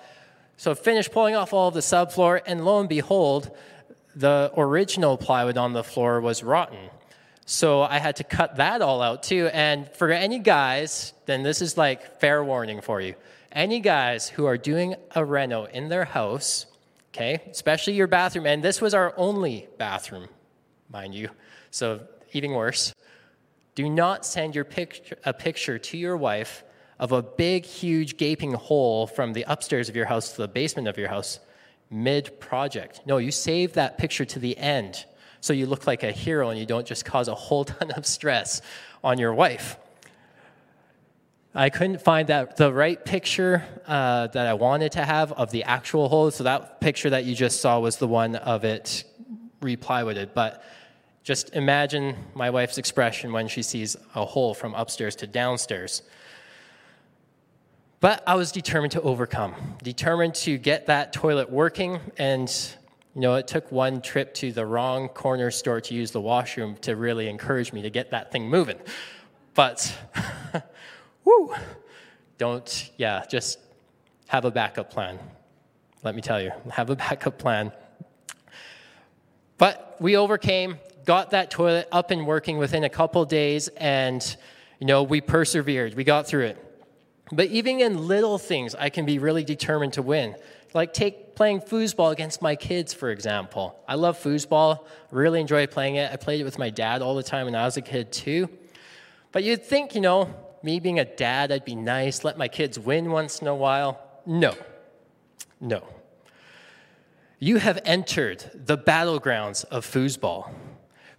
So 0.57 0.75
finished 0.75 1.11
pulling 1.11 1.35
off 1.35 1.53
all 1.53 1.69
of 1.69 1.75
the 1.75 1.81
subfloor, 1.81 2.41
and 2.47 2.65
lo 2.65 2.79
and 2.79 2.89
behold, 2.89 3.51
the 4.15 4.53
original 4.57 5.17
plywood 5.17 5.57
on 5.57 5.73
the 5.73 5.83
floor 5.83 6.21
was 6.21 6.45
rotten. 6.45 6.91
So 7.47 7.83
I 7.83 7.99
had 7.99 8.17
to 8.17 8.25
cut 8.25 8.57
that 8.57 8.81
all 8.81 9.03
out 9.03 9.23
too. 9.23 9.51
And 9.53 9.89
for 9.93 10.11
any 10.11 10.39
guys, 10.39 11.13
then 11.27 11.43
this 11.43 11.61
is 11.61 11.77
like 11.77 12.21
fair 12.21 12.43
warning 12.43 12.81
for 12.81 13.01
you. 13.01 13.15
Any 13.53 13.81
guys 13.81 14.29
who 14.29 14.47
are 14.47 14.57
doing 14.57 14.95
a 15.15 15.25
reno 15.25 15.65
in 15.67 15.89
their 15.89 16.05
house, 16.05 16.67
okay, 17.13 17.43
especially 17.51 17.93
your 17.93 18.07
bathroom, 18.07 18.47
and 18.47 18.63
this 18.63 18.81
was 18.81 18.95
our 18.95 19.15
only 19.17 19.69
bathroom, 19.79 20.29
mind 20.91 21.15
you, 21.15 21.29
so 21.71 22.01
even 22.33 22.51
worse. 22.53 22.95
Do 23.75 23.89
not 23.89 24.27
send 24.27 24.55
your 24.55 24.65
picture, 24.65 25.19
a 25.25 25.33
picture 25.33 25.79
to 25.79 25.97
your 25.97 26.17
wife 26.17 26.65
of 26.99 27.13
a 27.13 27.23
big, 27.23 27.65
huge, 27.65 28.17
gaping 28.17 28.55
hole 28.55 29.07
from 29.07 29.33
the 29.33 29.45
upstairs 29.47 29.89
of 29.89 29.97
your 29.97 30.07
house 30.07 30.33
to 30.33 30.39
the 30.39 30.49
basement 30.49 30.89
of 30.89 30.97
your 30.97 31.09
house 31.09 31.41
mid 31.91 32.41
project. 32.41 33.03
No, 33.07 33.19
you 33.19 33.31
save 33.31 33.75
that 33.75 33.99
picture 33.99 34.25
to 34.25 34.39
the 34.39 34.57
end 34.57 35.05
so 35.45 35.53
you 35.53 35.67
look 35.67 35.87
like 35.87 36.03
a 36.03 36.11
hero 36.11 36.49
and 36.49 36.59
you 36.59 36.65
don't 36.65 36.87
just 36.87 37.05
cause 37.05 37.29
a 37.29 37.35
whole 37.35 37.65
ton 37.67 37.91
of 37.91 38.07
stress 38.07 38.63
on 39.03 39.19
your 39.19 39.35
wife. 39.35 39.77
I 41.55 41.69
couldn't 41.69 42.01
find 42.01 42.29
that 42.29 42.57
the 42.57 42.73
right 42.73 43.05
picture 43.05 43.63
uh, 43.87 44.29
that 44.29 44.47
I 44.47 44.55
wanted 44.55 44.93
to 44.93 45.05
have 45.05 45.33
of 45.33 45.51
the 45.51 45.65
actual 45.65 46.09
hole. 46.09 46.31
So 46.31 46.45
that 46.45 46.81
picture 46.81 47.11
that 47.11 47.27
you 47.27 47.35
just 47.35 47.61
saw 47.61 47.79
was 47.79 47.99
the 47.99 48.09
one 48.09 48.37
of 48.37 48.65
it 48.65 49.05
replywooded. 49.61 50.31
But 50.33 50.65
just 51.23 51.55
imagine 51.55 52.17
my 52.35 52.49
wife's 52.49 52.79
expression 52.79 53.31
when 53.31 53.47
she 53.47 53.63
sees 53.63 53.97
a 54.15 54.25
hole 54.25 54.55
from 54.55 54.75
upstairs 54.75 55.15
to 55.17 55.27
downstairs. 55.27 56.03
But 58.01 58.23
I 58.27 58.35
was 58.35 58.51
determined 58.51 58.93
to 58.93 59.03
overcome, 59.03 59.55
determined 59.83 60.37
to 60.37 60.57
get 60.57 60.87
that 60.87 61.13
toilet 61.13 61.51
working, 61.51 62.01
and 62.17 62.51
you 63.15 63.21
know, 63.21 63.37
it 63.37 63.47
took 63.47 63.71
one 63.71 64.01
trip 64.01 64.35
to 64.35 64.51
the 64.51 64.67
wrong 64.67 65.09
corner 65.09 65.51
store 65.53 65.81
to 65.81 65.95
use 65.95 66.11
the 66.11 66.21
washroom 66.21 66.77
to 66.79 66.97
really 66.97 67.29
encourage 67.29 67.73
me 67.73 67.83
to 67.83 67.91
get 67.91 68.11
that 68.11 68.33
thing 68.33 68.49
moving. 68.49 68.79
But, 69.55 69.97
whoo, 71.25 71.55
don't, 72.39 72.91
yeah, 72.97 73.25
just 73.31 73.61
have 74.27 74.45
a 74.45 74.51
backup 74.51 74.91
plan. 74.91 75.21
Let 76.03 76.17
me 76.17 76.23
tell 76.23 76.43
you, 76.43 76.51
have 76.71 76.91
a 76.91 76.97
backup 77.05 77.39
plan. 77.39 77.71
But 79.59 79.97
we 80.01 80.17
overcame, 80.17 80.79
got 81.05 81.31
that 81.31 81.53
toilet 81.53 81.89
up 81.93 82.11
and 82.11 82.27
working 82.27 82.59
within 82.59 82.83
a 82.83 82.89
couple 82.89 83.25
days, 83.25 83.69
and, 83.77 84.37
you 84.81 84.89
know, 84.89 85.05
we 85.05 85.21
persevered. 85.21 85.95
We 85.95 86.03
got 86.03 86.27
through 86.27 86.47
it. 86.47 86.83
But 87.31 87.47
even 87.51 87.81
in 87.81 88.09
little 88.09 88.39
things, 88.39 88.75
I 88.75 88.91
can 88.91 89.07
be 89.07 89.21
really 89.21 89.45
determined 89.45 89.93
to 89.95 90.03
win. 90.03 90.35
Like 90.75 90.93
take 90.93 91.24
playing 91.35 91.61
foosball 91.61 92.13
against 92.13 92.41
my 92.43 92.57
kids, 92.57 92.93
for 92.93 93.11
example. 93.11 93.79
I 93.89 93.95
love 93.95 94.19
foosball, 94.23 94.85
really 95.11 95.41
enjoy 95.41 95.67
playing 95.67 95.97
it. 95.97 96.13
I 96.13 96.17
played 96.17 96.41
it 96.41 96.45
with 96.45 96.59
my 96.59 96.71
dad 96.71 97.03
all 97.03 97.15
the 97.15 97.23
time 97.23 97.47
when 97.47 97.55
I 97.55 97.65
was 97.65 97.77
a 97.77 97.83
kid 97.83 98.13
too. 98.13 98.49
But 99.33 99.45
you'd 99.45 99.65
think, 99.65 99.95
you 99.95 100.01
know, 100.01 100.35
me 100.63 100.81
being 100.81 100.99
a 100.99 101.05
dad, 101.05 101.53
I'd 101.53 101.65
be 101.65 101.75
nice, 101.75 102.25
let 102.25 102.39
my 102.39 102.49
kids 102.49 102.79
win 102.79 103.11
once 103.11 103.41
in 103.41 103.47
a 103.47 103.55
while. 103.55 104.01
No, 104.25 104.55
no. 105.61 105.83
You 107.39 107.59
have 107.59 107.81
entered 107.85 108.51
the 108.55 108.79
battlegrounds 108.79 109.65
of 109.67 109.85
foosball 109.85 110.51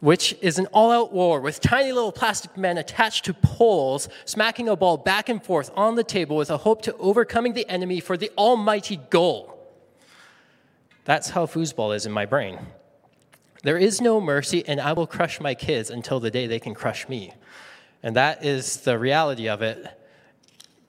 which 0.06 0.36
is 0.40 0.60
an 0.60 0.68
all 0.68 0.92
out 0.92 1.12
war 1.12 1.40
with 1.42 1.60
tiny 1.60 1.92
little 1.92 2.12
plastic 2.12 2.56
men 2.56 2.78
attached 2.78 3.26
to 3.26 3.34
poles, 3.34 4.08
smacking 4.26 4.70
a 4.70 4.76
ball 4.76 4.98
back 4.98 5.30
and 5.30 5.44
forth 5.44 5.72
on 5.76 5.96
the 5.96 6.04
table 6.04 6.36
with 6.36 6.52
a 6.52 6.58
hope 6.58 6.84
to 6.84 6.96
overcoming 6.98 7.54
the 7.54 7.68
enemy 7.68 8.00
for 8.00 8.16
the 8.16 8.32
almighty 8.38 8.98
goal. 9.10 9.55
That's 11.06 11.30
how 11.30 11.46
foosball 11.46 11.96
is 11.96 12.06
in 12.06 12.12
my 12.12 12.26
brain. 12.26 12.60
There 13.64 13.78
is 13.78 14.02
no 14.02 14.20
mercy, 14.20 14.64
and 14.68 14.82
I 14.82 14.94
will 14.94 15.08
crush 15.08 15.40
my 15.40 15.56
kids 15.56 15.90
until 15.90 16.20
the 16.20 16.30
day 16.30 16.46
they 16.46 16.60
can 16.60 16.74
crush 16.74 17.08
me. 17.08 17.32
And 18.04 18.16
that 18.16 18.46
is 18.46 18.78
the 18.78 19.00
reality 19.00 19.48
of 19.48 19.62
it. 19.62 19.88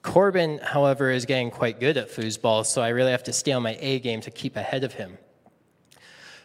Corbin, 0.01 0.59
however, 0.59 1.09
is 1.09 1.25
getting 1.25 1.51
quite 1.51 1.79
good 1.79 1.97
at 1.97 2.09
foosball, 2.09 2.65
so 2.65 2.81
I 2.81 2.89
really 2.89 3.11
have 3.11 3.23
to 3.23 3.33
stay 3.33 3.51
on 3.51 3.63
my 3.63 3.77
A 3.79 3.99
game 3.99 4.21
to 4.21 4.31
keep 4.31 4.55
ahead 4.55 4.83
of 4.83 4.93
him. 4.93 5.17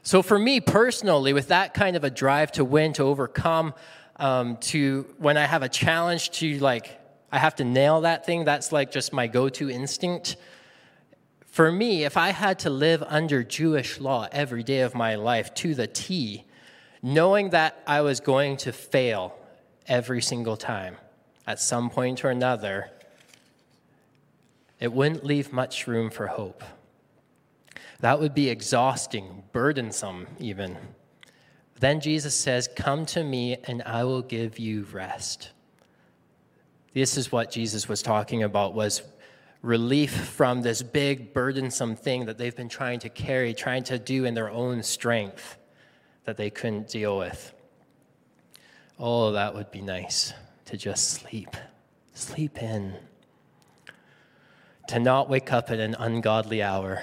So, 0.02 0.23
for 0.23 0.38
me 0.38 0.61
personally, 0.61 1.33
with 1.33 1.49
that 1.49 1.75
kind 1.75 1.95
of 1.95 2.02
a 2.02 2.11
drive 2.11 2.50
to 2.52 2.64
win, 2.64 2.93
to 2.95 3.05
overcome, 3.05 3.73
um, 4.17 4.57
to 4.59 5.07
when 5.19 5.37
I 5.37 5.47
have 5.47 5.62
a 5.62 5.69
challenge 5.69 6.31
to 6.41 6.59
like, 6.59 6.99
I 7.31 7.38
have 7.38 7.55
to 7.57 7.64
nail 7.64 8.00
that 8.02 8.26
thing, 8.26 8.45
that's 8.45 8.73
like 8.73 8.91
just 8.91 9.12
my 9.12 9.26
go 9.26 9.49
to 9.50 9.71
instinct. 9.71 10.37
For 11.52 11.71
me, 11.71 12.04
if 12.04 12.16
I 12.16 12.30
had 12.30 12.61
to 12.61 12.71
live 12.71 13.02
under 13.06 13.44
Jewish 13.44 14.00
law 14.00 14.26
every 14.32 14.62
day 14.62 14.80
of 14.80 14.94
my 14.94 15.16
life 15.16 15.52
to 15.56 15.75
the 15.75 15.87
T, 15.87 16.47
knowing 17.02 17.50
that 17.50 17.82
I 17.87 18.00
was 18.00 18.21
going 18.21 18.56
to 18.56 18.73
fail 18.73 19.38
every 19.87 20.23
single 20.23 20.56
time 20.56 20.97
at 21.47 21.61
some 21.61 21.90
point 21.90 22.25
or 22.25 22.30
another, 22.30 22.88
it 24.80 24.94
wouldn't 24.94 25.26
leave 25.26 25.52
much 25.52 25.87
room 25.87 26.09
for 26.09 26.26
hope. 26.26 26.64
That 28.00 28.18
would 28.18 28.32
be 28.32 28.49
exhausting, 28.49 29.42
burdensome, 29.52 30.28
even. 30.38 30.78
Then 31.80 32.00
Jesus 32.00 32.35
says, 32.35 32.66
Come 32.75 33.04
to 33.06 33.23
me, 33.23 33.59
and 33.64 33.82
I 33.82 34.04
will 34.04 34.23
give 34.23 34.59
you 34.59 34.87
rest. 34.90 35.50
This 36.94 37.18
is 37.18 37.30
what 37.30 37.50
Jesus 37.50 37.90
was 37.90 38.00
talking 38.00 38.42
about 38.42 38.73
was 38.73 39.02
relief 39.62 40.12
from 40.12 40.62
this 40.62 40.83
big 40.83 41.33
burdensome 41.33 41.97
thing 41.97 42.26
that 42.26 42.37
they've 42.37 42.57
been 42.57 42.69
trying 42.69 42.99
to 43.00 43.09
carry, 43.09 43.54
trying 43.54 43.85
to 43.85 43.99
do 43.99 44.25
in 44.25 44.35
their 44.35 44.50
own 44.50 44.83
strength 44.83 45.57
that 46.25 46.37
they 46.37 46.50
couldn't 46.50 46.88
deal 46.88 47.16
with. 47.16 47.54
Oh, 48.99 49.33
that 49.33 49.54
would 49.54 49.71
be 49.71 49.81
nice 49.81 50.33
to 50.66 50.76
just 50.76 51.11
sleep. 51.11 51.57
Sleep 52.12 52.61
in. 52.62 52.95
To 54.88 54.99
not 54.99 55.28
wake 55.31 55.52
up 55.52 55.71
at 55.71 55.78
an 55.78 55.95
ungodly 55.99 56.62
hour 56.62 57.02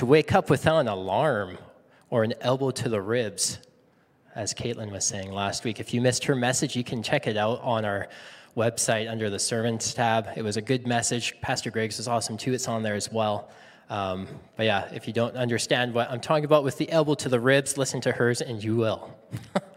to 0.00 0.06
wake 0.06 0.32
up 0.32 0.48
without 0.48 0.78
an 0.78 0.88
alarm 0.88 1.58
or 2.08 2.24
an 2.24 2.32
elbow 2.40 2.70
to 2.70 2.88
the 2.88 3.02
ribs, 3.02 3.58
as 4.34 4.54
Caitlin 4.54 4.90
was 4.90 5.04
saying 5.04 5.30
last 5.30 5.62
week. 5.62 5.78
If 5.78 5.92
you 5.92 6.00
missed 6.00 6.24
her 6.24 6.34
message, 6.34 6.74
you 6.74 6.82
can 6.82 7.02
check 7.02 7.26
it 7.26 7.36
out 7.36 7.60
on 7.60 7.84
our 7.84 8.08
website 8.56 9.10
under 9.10 9.30
the 9.30 9.38
servants 9.38 9.94
tab. 9.94 10.28
It 10.36 10.42
was 10.42 10.56
a 10.56 10.62
good 10.62 10.86
message. 10.86 11.40
Pastor 11.40 11.70
Greg's 11.70 11.98
was 11.98 12.08
awesome 12.08 12.36
too. 12.36 12.52
It's 12.52 12.68
on 12.68 12.82
there 12.82 12.94
as 12.94 13.10
well. 13.10 13.50
Um, 13.88 14.28
but 14.56 14.66
yeah, 14.66 14.88
if 14.92 15.06
you 15.06 15.12
don't 15.12 15.36
understand 15.36 15.92
what 15.92 16.10
I'm 16.10 16.20
talking 16.20 16.44
about 16.44 16.62
with 16.62 16.78
the 16.78 16.90
elbow 16.90 17.14
to 17.14 17.28
the 17.28 17.40
ribs, 17.40 17.76
listen 17.76 18.00
to 18.02 18.12
hers 18.12 18.40
and 18.40 18.62
you 18.62 18.76
will. 18.76 19.16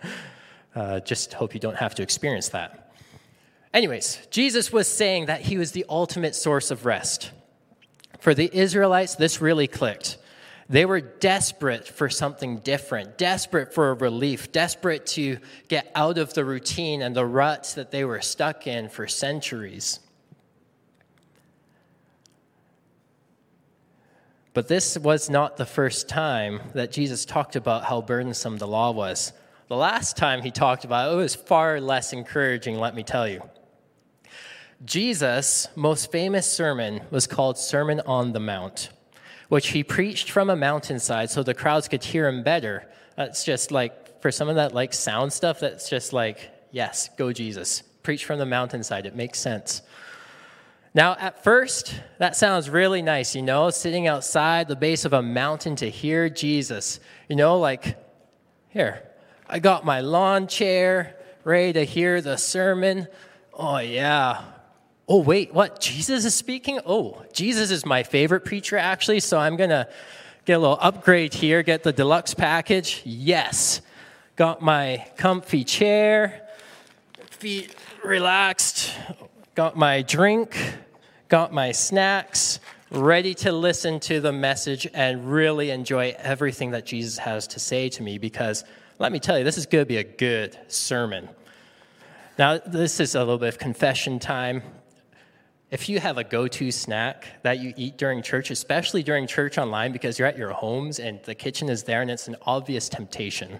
uh, 0.75 1.00
just 1.00 1.34
hope 1.34 1.53
you 1.53 1.60
don't 1.60 1.77
have 1.77 1.96
to 1.96 2.03
experience 2.03 2.50
that. 2.50 2.92
Anyways, 3.74 4.27
Jesus 4.30 4.72
was 4.72 4.88
saying 4.88 5.25
that 5.25 5.42
he 5.42 5.58
was 5.58 5.72
the 5.72 5.86
ultimate 5.89 6.36
source 6.36 6.70
of 6.70 6.86
rest. 6.86 7.32
For 8.20 8.36
the 8.36 8.50
Israelites, 8.53 9.15
this 9.15 9.42
really 9.42 9.68
clicked. 9.68 10.18
They 10.70 10.86
were 10.86 11.01
desperate 11.01 11.88
for 11.88 12.10
something 12.10 12.60
different, 12.60 13.17
desperate 13.17 13.74
for 13.74 13.89
a 13.89 13.93
relief, 13.93 14.51
desperate 14.51 15.05
to 15.08 15.38
get 15.67 15.91
out 15.93 16.17
of 16.17 16.34
the 16.34 16.46
routine 16.46 17.01
and 17.01 17.15
the 17.15 17.25
ruts 17.25 17.74
that 17.74 17.91
they 17.91 18.05
were 18.05 18.22
stuck 18.22 18.65
in 18.65 18.89
for 18.89 19.08
centuries. 19.08 20.00
But 24.53 24.67
this 24.67 24.98
was 24.98 25.29
not 25.29 25.58
the 25.58 25.65
first 25.65 26.08
time 26.08 26.62
that 26.74 26.91
Jesus 26.91 27.25
talked 27.25 27.55
about 27.55 27.86
how 27.86 28.01
burdensome 28.01 28.58
the 28.58 28.67
law 28.67 28.91
was. 28.91 29.34
The 29.67 29.75
last 29.75 30.15
time 30.15 30.43
he 30.43 30.51
talked 30.51 30.86
about 30.86 31.10
it, 31.10 31.13
it 31.13 31.17
was 31.17 31.34
far 31.34 31.82
less 31.82 32.13
encouraging, 32.13 32.77
let 32.77 32.93
me 32.93 33.01
tell 33.01 33.27
you. 33.27 33.41
Jesus' 34.86 35.67
most 35.75 36.12
famous 36.12 36.46
sermon 36.46 37.01
was 37.10 37.25
called 37.25 37.58
Sermon 37.58 38.01
on 38.05 38.34
the 38.34 38.39
Mount, 38.39 38.89
which 39.53 39.67
he 39.67 39.83
preached 39.83 40.31
from 40.31 40.50
a 40.50 40.55
mountainside 40.55 41.29
so 41.29 41.43
the 41.43 41.53
crowds 41.53 41.88
could 41.88 42.03
hear 42.03 42.27
him 42.27 42.41
better. 42.41 42.89
That's 43.15 43.43
just 43.43 43.72
like, 43.72 44.19
for 44.19 44.31
some 44.31 44.50
of 44.50 44.55
that 44.55 44.74
like 44.74 44.95
sound 44.95 45.31
stuff, 45.31 45.60
that's 45.60 45.88
just 45.88 46.12
like, 46.12 46.50
yes, 46.72 47.07
go 47.19 47.31
Jesus. 47.31 47.83
Preach 48.01 48.25
from 48.25 48.39
the 48.39 48.48
mountainside. 48.48 49.05
It 49.05 49.15
makes 49.15 49.38
sense. 49.38 49.83
Now, 50.95 51.15
at 51.19 51.43
first, 51.43 51.93
that 52.17 52.36
sounds 52.36 52.67
really 52.67 53.03
nice, 53.03 53.36
you 53.36 53.43
know, 53.43 53.69
sitting 53.69 54.07
outside 54.07 54.67
the 54.67 54.75
base 54.75 55.05
of 55.05 55.13
a 55.13 55.22
mountain 55.22 55.75
to 55.75 55.88
hear 55.88 56.29
Jesus. 56.29 57.00
You 57.29 57.36
know, 57.36 57.60
like, 57.60 57.95
here, 58.69 59.07
I 59.48 59.60
got 59.60 59.86
my 59.86 60.01
lawn 60.01 60.48
chair 60.48 61.15
ready 61.43 61.74
to 61.74 61.83
hear 61.86 62.22
the 62.22 62.38
sermon. 62.38 63.07
Oh, 63.53 63.77
yeah, 63.77 64.45
oh, 65.07 65.19
wait, 65.19 65.53
what? 65.53 65.79
Jesus 65.79 66.25
is 66.25 66.33
speaking? 66.33 66.79
Oh, 66.86 67.24
Jesus 67.33 67.72
is 67.72 67.86
my 67.86 68.03
favorite 68.03 68.45
preacher, 68.45 68.77
actually, 68.77 69.19
so 69.19 69.38
I'm 69.39 69.55
going 69.57 69.69
to 69.69 69.88
get 70.45 70.53
a 70.55 70.60
little 70.60 70.77
upgrade 70.81 71.33
here, 71.33 71.63
get 71.63 71.83
the 71.83 71.93
deluxe 71.93 72.33
package. 72.33 73.01
Yes. 73.05 73.81
Got 74.36 74.62
my 74.62 75.05
comfy 75.17 75.63
chair, 75.63 76.48
feet 77.29 77.75
relaxed, 78.03 78.91
got 79.53 79.77
my 79.77 80.01
drink, 80.01 80.57
got 81.27 81.53
my 81.53 81.72
snacks, 81.72 82.60
ready 82.89 83.33
to 83.36 83.51
listen 83.51 84.00
to 84.00 84.19
the 84.19 84.31
message 84.31 84.88
and 84.93 85.31
really 85.31 85.69
enjoy 85.69 86.15
everything 86.17 86.72
that 86.72 86.86
Jesus 86.86 87.17
has 87.19 87.48
to 87.48 87.60
say 87.60 87.89
to 87.89 88.01
me 88.01 88.17
because 88.17 88.63
let 89.00 89.12
me 89.12 89.19
tell 89.19 89.38
you, 89.38 89.43
this 89.43 89.57
is 89.57 89.65
going 89.65 89.81
to 89.81 89.88
be 89.88 89.98
a 89.98 90.03
good 90.03 90.57
sermon. 90.67 91.27
Now, 92.38 92.57
this 92.60 93.00
is 93.00 93.15
a 93.15 93.19
little 93.19 93.38
bit 93.38 93.50
of 93.50 93.60
confession 93.60 94.19
time 94.19 94.63
if 95.74 95.89
you 95.89 96.00
have 96.00 96.20
a 96.20 96.24
go 96.24 96.48
to 96.48 96.72
snack 96.72 97.25
that 97.42 97.58
you 97.58 97.74
eat 97.75 97.98
during 97.98 98.22
church, 98.22 98.51
especially 98.51 99.01
during 99.01 99.25
church 99.25 99.58
online 99.58 99.92
because 99.92 100.20
you're 100.20 100.27
at 100.27 100.38
your 100.38 100.51
homes 100.51 101.00
and 101.00 101.20
the 101.24 101.34
kitchen 101.34 101.68
is 101.68 101.82
there 101.82 102.03
and 102.03 102.12
it's 102.12 102.27
an 102.27 102.36
obvious 102.44 102.88
temptation, 102.88 103.60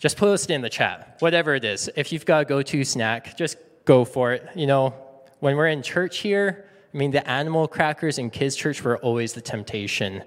just 0.00 0.16
post 0.16 0.50
it 0.50 0.54
in 0.54 0.60
the 0.60 0.68
chat, 0.68 1.14
whatever 1.20 1.54
it 1.54 1.64
is. 1.64 1.88
If 1.94 2.10
you've 2.10 2.26
got 2.26 2.42
a 2.42 2.44
go 2.44 2.62
to 2.62 2.82
snack, 2.82 3.38
just 3.38 3.58
go 3.84 4.04
for 4.04 4.32
it. 4.32 4.48
You 4.56 4.66
know, 4.66 4.92
when 5.38 5.56
we're 5.56 5.68
in 5.68 5.84
church 5.84 6.18
here, 6.18 6.68
I 6.92 6.96
mean, 6.96 7.12
the 7.12 7.24
animal 7.30 7.68
crackers 7.68 8.18
in 8.18 8.28
kids' 8.28 8.56
church 8.56 8.82
were 8.82 8.98
always 8.98 9.34
the 9.34 9.40
temptation. 9.40 10.24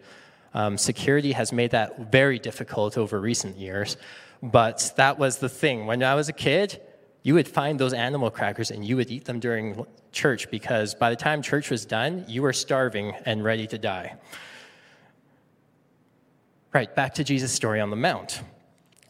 Um, 0.53 0.77
security 0.77 1.33
has 1.33 1.51
made 1.51 1.71
that 1.71 2.09
very 2.09 2.39
difficult 2.39 2.97
over 2.97 3.19
recent 3.19 3.57
years, 3.57 3.97
but 4.41 4.93
that 4.95 5.19
was 5.19 5.39
the 5.39 5.49
thing. 5.49 5.85
When 5.85 6.01
I 6.01 6.15
was 6.15 6.29
a 6.29 6.33
kid, 6.33 6.81
you 7.23 7.33
would 7.35 7.47
find 7.47 7.79
those 7.79 7.93
animal 7.93 8.31
crackers 8.31 8.71
and 8.71 8.83
you 8.83 8.95
would 8.95 9.11
eat 9.11 9.25
them 9.25 9.39
during 9.39 9.85
church 10.11 10.49
because 10.49 10.95
by 10.95 11.09
the 11.09 11.15
time 11.15 11.41
church 11.41 11.69
was 11.69 11.85
done, 11.85 12.25
you 12.27 12.41
were 12.41 12.53
starving 12.53 13.13
and 13.25 13.43
ready 13.43 13.67
to 13.67 13.77
die. 13.77 14.15
Right, 16.73 16.93
back 16.95 17.15
to 17.15 17.23
Jesus' 17.23 17.51
story 17.51 17.79
on 17.79 17.89
the 17.89 17.95
Mount. 17.95 18.41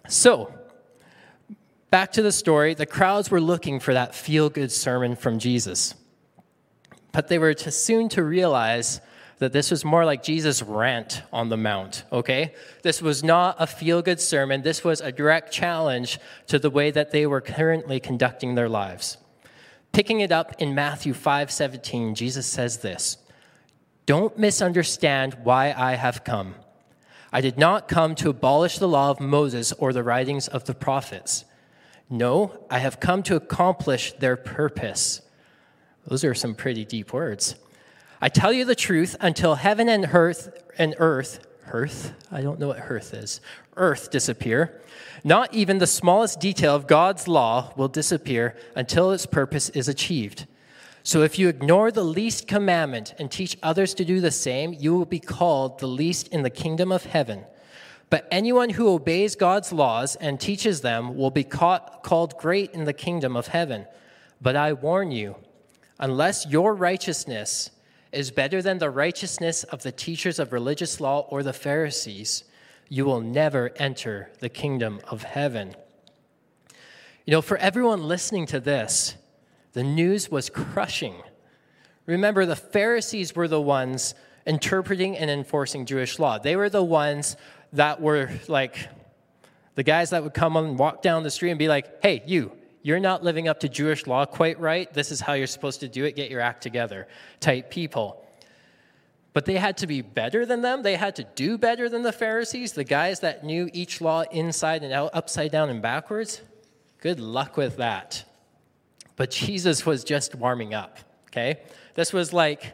So, 0.08 0.54
back 1.90 2.12
to 2.14 2.22
the 2.22 2.32
story, 2.32 2.74
the 2.74 2.86
crowds 2.86 3.30
were 3.30 3.40
looking 3.40 3.80
for 3.80 3.94
that 3.94 4.16
feel 4.16 4.50
good 4.50 4.72
sermon 4.72 5.16
from 5.16 5.40
Jesus. 5.40 5.94
But 7.12 7.28
they 7.28 7.38
were 7.38 7.54
too 7.54 7.72
soon 7.72 8.10
to 8.10 8.24
realize 8.24 9.00
that 9.42 9.52
this 9.52 9.72
was 9.72 9.84
more 9.84 10.06
like 10.06 10.22
Jesus' 10.22 10.62
rant 10.62 11.24
on 11.34 11.50
the 11.50 11.58
Mount, 11.58 12.04
okay? 12.12 12.54
This 12.84 13.02
was 13.02 13.24
not 13.24 13.56
a 13.58 13.66
feel 13.66 14.04
good 14.04 14.20
sermon. 14.20 14.62
This 14.62 14.84
was 14.84 15.02
a 15.02 15.12
direct 15.12 15.52
challenge 15.52 16.20
to 16.46 16.60
the 16.60 16.70
way 16.70 16.92
that 16.92 17.10
they 17.10 17.26
were 17.26 17.42
currently 17.42 18.00
conducting 18.00 18.54
their 18.54 18.70
lives. 18.70 19.18
Picking 19.94 20.20
it 20.20 20.32
up 20.32 20.54
in 20.62 20.76
Matthew 20.76 21.16
5 21.16 21.50
17, 21.50 22.14
Jesus 22.14 22.46
says 22.46 22.78
this 22.78 23.18
Don't 24.06 24.38
misunderstand 24.38 25.38
why 25.42 25.74
I 25.76 25.96
have 25.96 26.24
come. 26.24 26.54
I 27.34 27.42
did 27.42 27.58
not 27.58 27.88
come 27.88 28.14
to 28.16 28.30
abolish 28.30 28.78
the 28.78 28.88
law 28.88 29.10
of 29.10 29.20
Moses 29.20 29.72
or 29.72 29.92
the 29.92 30.04
writings 30.04 30.50
of 30.50 30.66
the 30.66 30.76
prophets. 30.76 31.46
No, 32.12 32.68
I 32.70 32.78
have 32.78 33.00
come 33.00 33.24
to 33.24 33.38
accomplish 33.38 34.14
their 34.14 34.36
purpose. 34.36 35.24
Those 36.06 36.24
are 36.24 36.36
some 36.36 36.54
pretty 36.54 36.86
deep 36.86 37.12
words. 37.12 37.56
I 38.24 38.30
tell 38.30 38.54
you 38.54 38.66
the 38.66 38.76
truth, 38.76 39.16
until 39.20 39.56
heaven 39.56 39.90
and 39.90 40.08
earth 40.14 40.56
and 40.78 40.94
earth, 41.00 41.40
earth, 41.72 42.14
I 42.32 42.42
don't 42.42 42.60
know 42.60 42.68
what 42.68 42.84
earth 42.88 43.16
is, 43.16 43.42
earth 43.76 44.12
disappear, 44.12 44.80
not 45.24 45.52
even 45.56 45.80
the 45.80 45.88
smallest 45.88 46.40
detail 46.40 46.76
of 46.76 46.86
God's 46.86 47.28
law 47.28 47.74
will 47.76 47.88
disappear 47.88 48.56
until 48.76 49.10
its 49.10 49.26
purpose 49.26 49.70
is 49.70 49.88
achieved. 49.88 50.46
So 51.02 51.24
if 51.24 51.40
you 51.40 51.48
ignore 51.48 51.92
the 51.92 52.04
least 52.04 52.48
commandment 52.48 53.16
and 53.18 53.32
teach 53.32 53.58
others 53.64 53.96
to 53.96 54.06
do 54.06 54.22
the 54.22 54.30
same, 54.30 54.72
you 54.74 54.96
will 54.96 55.06
be 55.06 55.20
called 55.20 55.80
the 55.80 55.88
least 55.88 56.28
in 56.28 56.44
the 56.44 56.52
kingdom 56.52 56.92
of 56.92 57.06
heaven. 57.06 57.46
But 58.12 58.28
anyone 58.30 58.70
who 58.70 58.90
obeys 58.90 59.36
God's 59.36 59.74
laws 59.74 60.16
and 60.16 60.40
teaches 60.40 60.82
them 60.82 61.18
will 61.18 61.32
be 61.32 61.44
caught, 61.44 62.04
called 62.04 62.38
great 62.38 62.70
in 62.72 62.84
the 62.84 62.94
kingdom 62.94 63.36
of 63.36 63.48
heaven. 63.48 63.88
But 64.40 64.56
I 64.56 64.74
warn 64.74 65.10
you, 65.10 65.38
unless 66.00 66.46
your 66.46 66.76
righteousness 66.76 67.72
is 68.12 68.32
better 68.32 68.62
than 68.62 68.78
the 68.78 68.90
righteousness 68.90 69.64
of 69.66 69.84
the 69.84 69.92
teachers 69.92 70.40
of 70.40 70.52
religious 70.52 71.00
law 71.00 71.28
or 71.30 71.44
the 71.44 71.54
Pharisees, 71.54 72.44
you 72.90 73.06
will 73.06 73.22
never 73.22 73.72
enter 73.78 74.30
the 74.40 74.50
kingdom 74.50 75.00
of 75.08 75.24
heaven. 75.24 75.76
You 77.26 77.32
know, 77.32 77.42
for 77.42 77.58
everyone 77.58 78.04
listening 78.04 78.46
to 78.48 78.60
this, 78.60 79.16
the 79.74 79.84
news 79.84 80.30
was 80.30 80.50
crushing. 80.50 81.16
Remember, 82.06 82.46
the 82.46 82.56
Pharisees 82.56 83.36
were 83.36 83.48
the 83.48 83.62
ones 83.62 84.14
interpreting 84.46 85.18
and 85.18 85.30
enforcing 85.30 85.86
Jewish 85.86 86.20
law. 86.20 86.38
They 86.38 86.56
were 86.56 86.70
the 86.70 86.84
ones 86.84 87.38
that 87.74 88.02
were 88.02 88.30
like 88.48 88.90
the 89.76 89.84
guys 89.84 90.10
that 90.10 90.24
would 90.24 90.34
come 90.34 90.58
and 90.58 90.78
walk 90.78 91.02
down 91.02 91.24
the 91.24 91.32
street 91.32 91.52
and 91.52 91.60
be 91.60 91.70
like, 91.70 92.02
hey, 92.04 92.22
you, 92.26 92.52
you're 92.84 93.00
not 93.00 93.24
living 93.24 93.48
up 93.48 93.60
to 93.62 93.70
Jewish 93.70 94.08
law 94.08 94.26
quite 94.26 94.60
right. 94.60 94.92
This 94.94 95.12
is 95.12 95.22
how 95.22 95.34
you're 95.34 95.48
supposed 95.48 95.80
to 95.82 95.88
do 95.88 96.06
it. 96.06 96.16
Get 96.16 96.32
your 96.32 96.42
act 96.42 96.64
together 96.64 97.08
type 97.40 97.70
people. 97.70 98.26
But 99.34 99.46
they 99.46 99.58
had 99.58 99.78
to 99.78 99.88
be 99.88 100.02
better 100.02 100.46
than 100.46 100.62
them. 100.62 100.82
They 100.82 100.96
had 100.96 101.16
to 101.16 101.24
do 101.24 101.58
better 101.58 101.88
than 101.88 102.02
the 102.02 102.12
Pharisees, 102.12 102.74
the 102.74 102.84
guys 102.84 103.22
that 103.22 103.46
knew 103.46 103.70
each 103.72 104.02
law 104.02 104.24
inside 104.32 104.84
and 104.84 104.92
out, 104.92 105.12
upside 105.14 105.52
down 105.52 105.70
and 105.70 105.82
backwards. 105.82 106.42
Good 107.00 107.20
luck 107.20 107.56
with 107.56 107.78
that. 107.78 108.26
But 109.16 109.32
Jesus 109.32 109.86
was 109.86 110.04
just 110.04 110.36
warming 110.36 110.74
up, 110.74 111.00
okay? 111.30 111.62
This 111.94 112.12
was 112.12 112.34
like, 112.34 112.74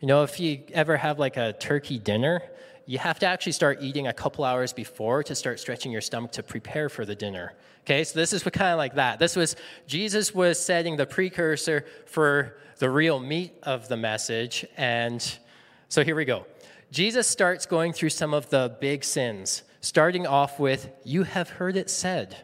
you 0.00 0.08
know, 0.08 0.22
if 0.22 0.40
you 0.40 0.62
ever 0.72 0.96
have 0.96 1.18
like 1.18 1.36
a 1.36 1.52
turkey 1.52 1.98
dinner, 1.98 2.42
you 2.88 2.98
have 2.98 3.18
to 3.18 3.26
actually 3.26 3.52
start 3.52 3.82
eating 3.82 4.06
a 4.06 4.14
couple 4.14 4.46
hours 4.46 4.72
before 4.72 5.22
to 5.22 5.34
start 5.34 5.60
stretching 5.60 5.92
your 5.92 6.00
stomach 6.00 6.32
to 6.32 6.42
prepare 6.42 6.88
for 6.88 7.04
the 7.04 7.14
dinner. 7.14 7.52
Okay, 7.82 8.02
so 8.02 8.18
this 8.18 8.32
is 8.32 8.42
kind 8.42 8.72
of 8.72 8.78
like 8.78 8.94
that. 8.94 9.18
This 9.18 9.36
was, 9.36 9.56
Jesus 9.86 10.34
was 10.34 10.58
setting 10.58 10.96
the 10.96 11.04
precursor 11.04 11.84
for 12.06 12.56
the 12.78 12.88
real 12.88 13.20
meat 13.20 13.52
of 13.62 13.88
the 13.88 13.98
message. 13.98 14.64
And 14.78 15.22
so 15.90 16.02
here 16.02 16.16
we 16.16 16.24
go. 16.24 16.46
Jesus 16.90 17.26
starts 17.26 17.66
going 17.66 17.92
through 17.92 18.08
some 18.08 18.32
of 18.32 18.48
the 18.48 18.74
big 18.80 19.04
sins, 19.04 19.64
starting 19.82 20.26
off 20.26 20.58
with, 20.58 20.88
You 21.04 21.24
have 21.24 21.50
heard 21.50 21.76
it 21.76 21.90
said. 21.90 22.38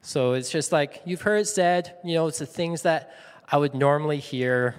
So 0.00 0.32
it's 0.32 0.50
just 0.50 0.72
like, 0.72 1.02
You've 1.04 1.22
heard 1.22 1.42
it 1.42 1.46
said, 1.46 1.98
you 2.02 2.14
know, 2.14 2.26
it's 2.26 2.40
the 2.40 2.46
things 2.46 2.82
that 2.82 3.14
I 3.46 3.58
would 3.58 3.76
normally 3.76 4.18
hear, 4.18 4.74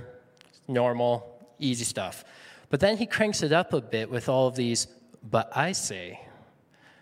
normal, 0.67 1.39
easy 1.57 1.85
stuff. 1.85 2.25
But 2.73 2.79
then 2.79 2.97
he 2.97 3.05
cranks 3.05 3.43
it 3.43 3.51
up 3.51 3.71
a 3.71 3.81
bit 3.81 4.09
with 4.09 4.27
all 4.27 4.47
of 4.47 4.55
these, 4.55 4.87
but 5.21 5.55
I 5.55 5.73
say 5.73 6.19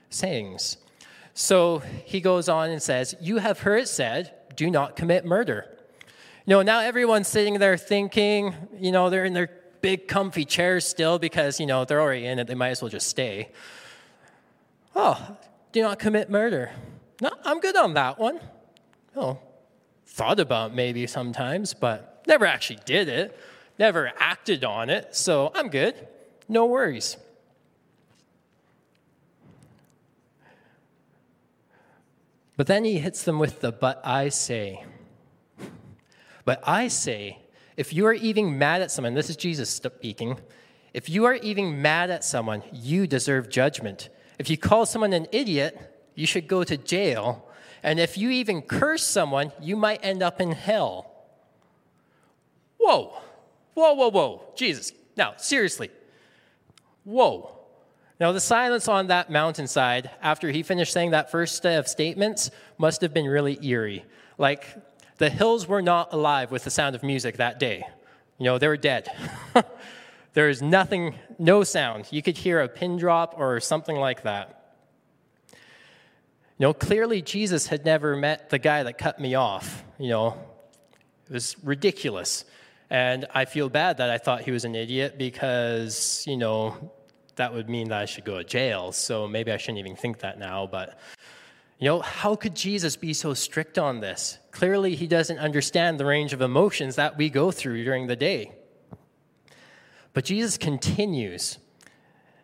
sayings. 0.10 0.76
So 1.34 1.80
he 2.04 2.20
goes 2.20 2.50
on 2.50 2.72
and 2.72 2.84
says, 2.84 3.16
You 3.22 3.38
have 3.38 3.62
heard 3.62 3.84
it 3.84 3.88
said, 3.88 4.34
do 4.58 4.70
not 4.70 4.98
commit 4.98 5.24
murder. 5.24 5.74
You 6.46 6.56
know, 6.56 6.62
now 6.62 6.82
everyone's 6.82 7.30
sitting 7.30 7.58
there 7.58 7.78
thinking, 7.78 8.54
you 8.82 8.92
know, 8.92 9.10
they're 9.10 9.24
in 9.24 9.32
their 9.32 9.50
big 9.80 10.10
comfy 10.10 10.44
chairs 10.44 10.86
still 10.86 11.20
because, 11.20 11.58
you 11.58 11.66
know, 11.66 11.86
they're 11.86 12.02
already 12.02 12.26
in 12.26 12.38
it, 12.38 12.48
they 12.48 12.54
might 12.54 12.72
as 12.72 12.82
well 12.82 12.90
just 12.90 13.08
stay. 13.08 13.50
Oh, 14.94 15.38
do 15.72 15.82
not 15.82 16.00
commit 16.00 16.30
murder. 16.30 16.70
No, 17.22 17.32
I'm 17.46 17.62
good 17.62 17.78
on 17.78 17.94
that 17.94 18.20
one. 18.20 18.42
Oh, 19.16 19.40
thought 20.06 20.42
about 20.42 20.76
maybe 20.76 21.08
sometimes, 21.08 21.74
but 21.74 22.24
never 22.28 22.46
actually 22.46 22.80
did 22.84 23.08
it, 23.08 23.40
never 23.78 24.12
acted 24.18 24.64
on 24.64 24.90
it, 24.90 25.16
so 25.16 25.52
I'm 25.56 25.70
good. 25.70 25.96
No 26.48 26.66
worries. 26.66 27.18
But 32.58 32.68
then 32.68 32.84
he 32.84 33.00
hits 33.00 33.24
them 33.24 33.40
with 33.40 33.62
the 33.62 33.72
but 33.72 34.02
I 34.06 34.30
say. 34.30 34.84
But 36.46 36.62
I 36.68 36.90
say, 36.90 37.40
if 37.78 37.94
you 37.94 38.06
are 38.06 38.14
even 38.14 38.58
mad 38.58 38.82
at 38.82 38.92
someone, 38.92 39.14
this 39.14 39.30
is 39.30 39.36
Jesus 39.36 39.70
speaking, 39.70 40.40
if 40.94 41.10
you 41.10 41.26
are 41.26 41.36
even 41.36 41.82
mad 41.82 42.12
at 42.12 42.24
someone, 42.24 42.64
you 42.72 43.08
deserve 43.08 43.50
judgment. 43.50 44.10
If 44.38 44.50
you 44.50 44.58
call 44.58 44.86
someone 44.86 45.14
an 45.14 45.28
idiot, 45.32 45.80
you 46.16 46.26
should 46.26 46.48
go 46.48 46.64
to 46.64 46.78
jail. 46.78 47.48
And 47.82 48.00
if 48.00 48.18
you 48.18 48.30
even 48.30 48.62
curse 48.62 49.04
someone, 49.04 49.52
you 49.62 49.76
might 49.76 50.04
end 50.04 50.22
up 50.22 50.42
in 50.42 50.52
hell. 50.52 51.12
Whoa, 52.78 53.14
whoa, 53.74 53.94
whoa, 53.94 54.10
whoa. 54.10 54.42
Jesus, 54.56 54.94
now, 55.16 55.34
seriously. 55.38 55.90
Whoa. 57.04 57.58
Now, 58.20 58.32
the 58.32 58.40
silence 58.40 58.88
on 58.88 59.08
that 59.08 59.32
mountainside 59.32 60.12
after 60.22 60.52
he 60.52 60.62
finished 60.62 60.94
saying 60.94 61.12
that 61.12 61.32
first 61.32 61.62
set 61.62 61.80
of 61.80 61.88
statements 61.88 62.52
must 62.78 63.02
have 63.02 63.14
been 63.14 63.26
really 63.26 63.58
eerie. 63.66 64.06
Like, 64.38 64.66
the 65.18 65.30
hills 65.30 65.68
were 65.68 65.82
not 65.82 66.14
alive 66.14 66.52
with 66.52 66.64
the 66.64 66.70
sound 66.70 66.96
of 66.96 67.04
music 67.04 67.38
that 67.38 67.60
day. 67.60 67.84
You 68.38 68.46
know, 68.46 68.58
they 68.58 68.68
were 68.68 68.78
dead. 68.78 69.08
there 70.34 70.50
is 70.50 70.62
nothing, 70.62 71.16
no 71.38 71.64
sound. 71.64 72.08
You 72.12 72.22
could 72.22 72.38
hear 72.38 72.62
a 72.62 72.68
pin 72.68 72.98
drop 72.98 73.36
or 73.38 73.60
something 73.60 73.96
like 73.96 74.24
that. 74.24 74.76
You 75.52 76.68
know, 76.68 76.74
clearly 76.74 77.22
Jesus 77.22 77.68
had 77.68 77.86
never 77.86 78.16
met 78.16 78.52
the 78.52 78.60
guy 78.60 78.84
that 78.84 78.98
cut 78.98 79.20
me 79.20 79.36
off. 79.36 79.84
You 80.00 80.10
know, 80.10 80.38
it 81.28 81.34
was 81.34 81.56
ridiculous. 81.64 82.46
And 82.92 83.26
I 83.34 83.46
feel 83.46 83.70
bad 83.70 83.98
that 83.98 84.10
I 84.10 84.18
thought 84.18 84.42
he 84.42 84.52
was 84.52 84.66
an 84.66 84.76
idiot 84.76 85.18
because, 85.18 86.26
you 86.28 86.36
know, 86.36 86.92
that 87.38 87.54
would 87.54 87.70
mean 87.70 87.88
that 87.88 88.00
I 88.00 88.06
should 88.06 88.26
go 88.26 88.38
to 88.38 88.44
jail. 88.44 88.92
So 88.92 89.30
maybe 89.30 89.50
I 89.50 89.56
shouldn't 89.56 89.80
even 89.80 89.96
think 89.96 90.20
that 90.20 90.38
now. 90.38 90.68
But, 90.68 91.00
you 91.80 91.86
know, 91.86 92.02
how 92.02 92.36
could 92.36 92.54
Jesus 92.54 92.98
be 92.98 93.14
so 93.14 93.34
strict 93.34 93.80
on 93.80 94.02
this? 94.02 94.40
Clearly, 94.52 94.96
he 94.96 95.08
doesn't 95.08 95.38
understand 95.40 96.02
the 96.02 96.06
range 96.06 96.34
of 96.34 96.42
emotions 96.42 96.98
that 96.98 97.18
we 97.18 97.30
go 97.30 97.50
through 97.50 97.82
during 97.86 98.08
the 98.08 98.18
day. 98.18 98.52
But 100.12 100.26
Jesus 100.26 100.58
continues. 100.58 101.60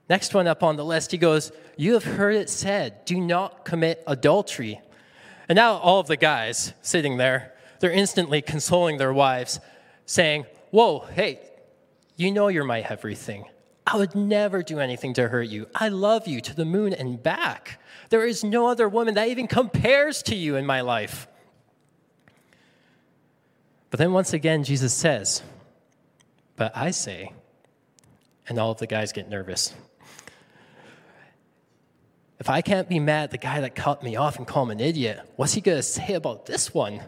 Next 0.09 0.33
one 0.33 0.47
up 0.47 0.63
on 0.63 0.77
the 0.77 0.85
list, 0.85 1.11
he 1.11 1.17
goes, 1.17 1.51
You 1.75 1.91
have 1.91 2.05
heard 2.05 2.35
it 2.35 2.49
said, 2.49 3.03
do 3.03 3.19
not 3.19 3.65
commit 3.65 4.01
adultery. 4.07 4.79
And 5.49 5.57
now 5.57 5.73
all 5.73 5.99
of 5.99 6.07
the 6.07 6.15
guys 6.15 6.73
sitting 6.81 7.17
there, 7.17 7.53
they're 7.81 7.91
instantly 7.91 8.41
consoling 8.41 8.97
their 8.97 9.11
wives, 9.11 9.59
saying, 10.07 10.47
Whoa, 10.71 11.05
hey, 11.13 11.39
you 12.15 12.31
know 12.31 12.47
you're 12.47 12.63
my 12.63 12.81
everything. 12.81 13.45
I 13.85 13.95
would 13.95 14.15
never 14.15 14.63
do 14.63 14.79
anything 14.79 15.13
to 15.13 15.29
hurt 15.29 15.47
you. 15.47 15.67
I 15.73 15.89
love 15.89 16.27
you 16.27 16.41
to 16.41 16.55
the 16.55 16.65
moon 16.65 16.93
and 16.93 17.21
back. 17.21 17.79
There 18.09 18.25
is 18.25 18.43
no 18.43 18.67
other 18.67 18.89
woman 18.89 19.13
that 19.13 19.29
even 19.29 19.47
compares 19.47 20.23
to 20.23 20.35
you 20.35 20.55
in 20.55 20.65
my 20.65 20.81
life. 20.81 21.27
But 23.89 23.99
then 23.99 24.11
once 24.11 24.33
again, 24.33 24.63
Jesus 24.63 24.93
says, 24.93 25.41
But 26.57 26.75
I 26.75 26.91
say, 26.91 27.31
and 28.49 28.59
all 28.59 28.71
of 28.71 28.79
the 28.79 28.87
guys 28.87 29.13
get 29.13 29.29
nervous. 29.29 29.73
If 32.39 32.49
I 32.49 32.61
can't 32.61 32.89
be 32.89 32.99
mad 32.99 33.25
at 33.25 33.31
the 33.31 33.37
guy 33.37 33.61
that 33.61 33.73
cut 33.73 34.03
me 34.03 34.15
off 34.15 34.37
and 34.37 34.45
call 34.45 34.63
him 34.63 34.71
an 34.71 34.79
idiot, 34.79 35.21
what's 35.37 35.53
he 35.53 35.61
to 35.61 35.81
say 35.81 36.13
about 36.13 36.45
this 36.45 36.73
one? 36.73 37.01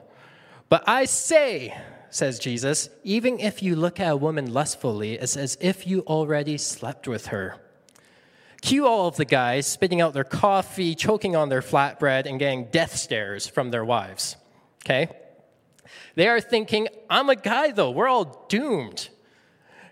But 0.70 0.88
I 0.88 1.06
say, 1.06 1.78
says 2.12 2.40
Jesus, 2.40 2.90
even 3.04 3.40
if 3.40 3.62
you 3.62 3.76
look 3.76 4.00
at 4.00 4.12
a 4.12 4.18
woman 4.18 4.54
lustfully, 4.54 5.14
it's 5.14 5.38
as 5.38 5.58
if 5.62 5.88
you 5.88 6.02
already 6.02 6.58
slept 6.58 7.08
with 7.08 7.28
her. 7.28 7.56
Cue 8.62 8.86
all 8.86 9.08
of 9.08 9.16
the 9.16 9.26
guys 9.26 9.68
spitting 9.68 10.02
out 10.02 10.14
their 10.14 10.24
coffee, 10.24 10.96
choking 10.96 11.36
on 11.36 11.50
their 11.50 11.62
flatbread, 11.62 12.26
and 12.26 12.40
getting 12.40 12.66
death 12.66 12.96
stares 12.96 13.48
from 13.48 13.72
their 13.72 13.86
wives. 13.86 14.36
Okay? 14.86 15.10
They 16.16 16.28
are 16.28 16.42
thinking, 16.42 16.88
I'm 17.10 17.30
a 17.30 17.36
guy 17.36 17.72
though, 17.72 17.92
we're 17.92 18.08
all 18.08 18.46
doomed. 18.50 19.10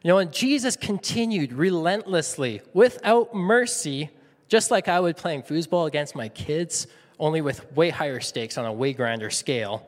You 0.03 0.09
know, 0.09 0.17
and 0.17 0.31
Jesus 0.31 0.75
continued 0.75 1.53
relentlessly, 1.53 2.61
without 2.73 3.33
mercy, 3.33 4.09
just 4.47 4.71
like 4.71 4.87
I 4.87 4.99
would 4.99 5.17
playing 5.17 5.43
foosball 5.43 5.87
against 5.87 6.15
my 6.15 6.29
kids, 6.29 6.87
only 7.19 7.41
with 7.41 7.71
way 7.73 7.89
higher 7.89 8.19
stakes 8.19 8.57
on 8.57 8.65
a 8.65 8.71
way 8.71 8.93
grander 8.93 9.29
scale. 9.29 9.87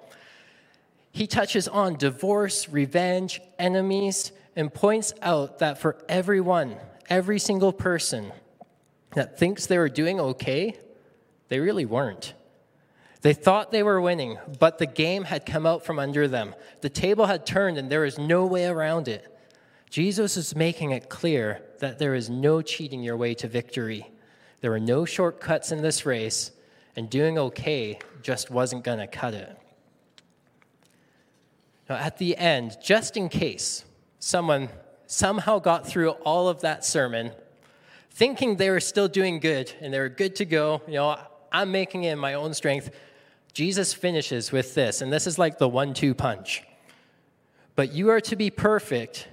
He 1.12 1.28
touches 1.28 1.68
on 1.68 1.96
divorce, 1.96 2.70
revenge, 2.70 3.42
enemies, 3.58 4.32
and 4.56 4.74
points 4.74 5.14
out 5.22 5.60
that 5.60 5.80
for 5.80 5.98
everyone, 6.08 6.78
every 7.10 7.40
single 7.40 7.74
person 7.74 8.32
that 9.14 9.40
thinks 9.40 9.66
they 9.66 9.78
were 9.78 9.90
doing 9.90 10.20
okay, 10.20 10.78
they 11.48 11.60
really 11.60 11.86
weren't. 11.86 12.34
They 13.22 13.34
thought 13.34 13.72
they 13.72 13.84
were 13.84 14.00
winning, 14.00 14.38
but 14.60 14.78
the 14.78 14.86
game 14.86 15.26
had 15.26 15.46
come 15.46 15.66
out 15.66 15.84
from 15.84 16.00
under 16.00 16.28
them. 16.28 16.56
The 16.82 16.90
table 16.90 17.26
had 17.26 17.46
turned, 17.46 17.78
and 17.78 17.90
there 17.90 18.02
was 18.02 18.18
no 18.18 18.46
way 18.46 18.66
around 18.66 19.08
it. 19.08 19.26
Jesus 19.90 20.38
is 20.38 20.56
making 20.56 20.92
it 20.92 21.10
clear 21.10 21.62
that 21.80 22.00
there 22.00 22.16
is 22.16 22.30
no 22.30 22.62
cheating 22.62 23.04
your 23.04 23.18
way 23.18 23.34
to 23.36 23.48
victory. 23.48 24.10
There 24.62 24.72
are 24.74 24.80
no 24.80 25.04
shortcuts 25.04 25.72
in 25.72 25.82
this 25.82 26.06
race, 26.06 26.52
and 26.96 27.10
doing 27.10 27.38
okay 27.38 28.00
just 28.22 28.52
wasn't 28.52 28.84
going 28.84 29.00
to 29.00 29.08
cut 29.08 29.34
it. 29.34 29.59
Now, 31.90 31.96
at 31.96 32.20
the 32.20 32.38
end, 32.38 32.78
just 32.82 33.18
in 33.18 33.30
case 33.30 33.84
someone 34.20 34.70
somehow 35.08 35.58
got 35.58 35.88
through 35.88 36.12
all 36.12 36.48
of 36.48 36.62
that 36.62 36.86
sermon 36.86 37.32
thinking 38.12 38.58
they 38.58 38.70
were 38.70 38.80
still 38.80 39.08
doing 39.08 39.40
good 39.40 39.74
and 39.82 39.92
they 39.92 40.00
were 40.00 40.10
good 40.10 40.36
to 40.36 40.46
go, 40.46 40.82
you 40.88 40.94
know, 40.94 41.18
I'm 41.52 41.72
making 41.72 42.04
it 42.04 42.12
in 42.12 42.20
my 42.20 42.36
own 42.36 42.54
strength, 42.54 42.92
Jesus 43.54 43.94
finishes 43.94 44.52
with 44.52 44.76
this, 44.76 45.02
and 45.02 45.12
this 45.12 45.26
is 45.26 45.40
like 45.40 45.58
the 45.58 45.68
one 45.68 45.96
two 45.96 46.14
punch. 46.14 46.64
But 47.76 47.94
you 47.94 48.10
are 48.10 48.22
to 48.22 48.36
be 48.36 48.52
perfect, 48.52 49.28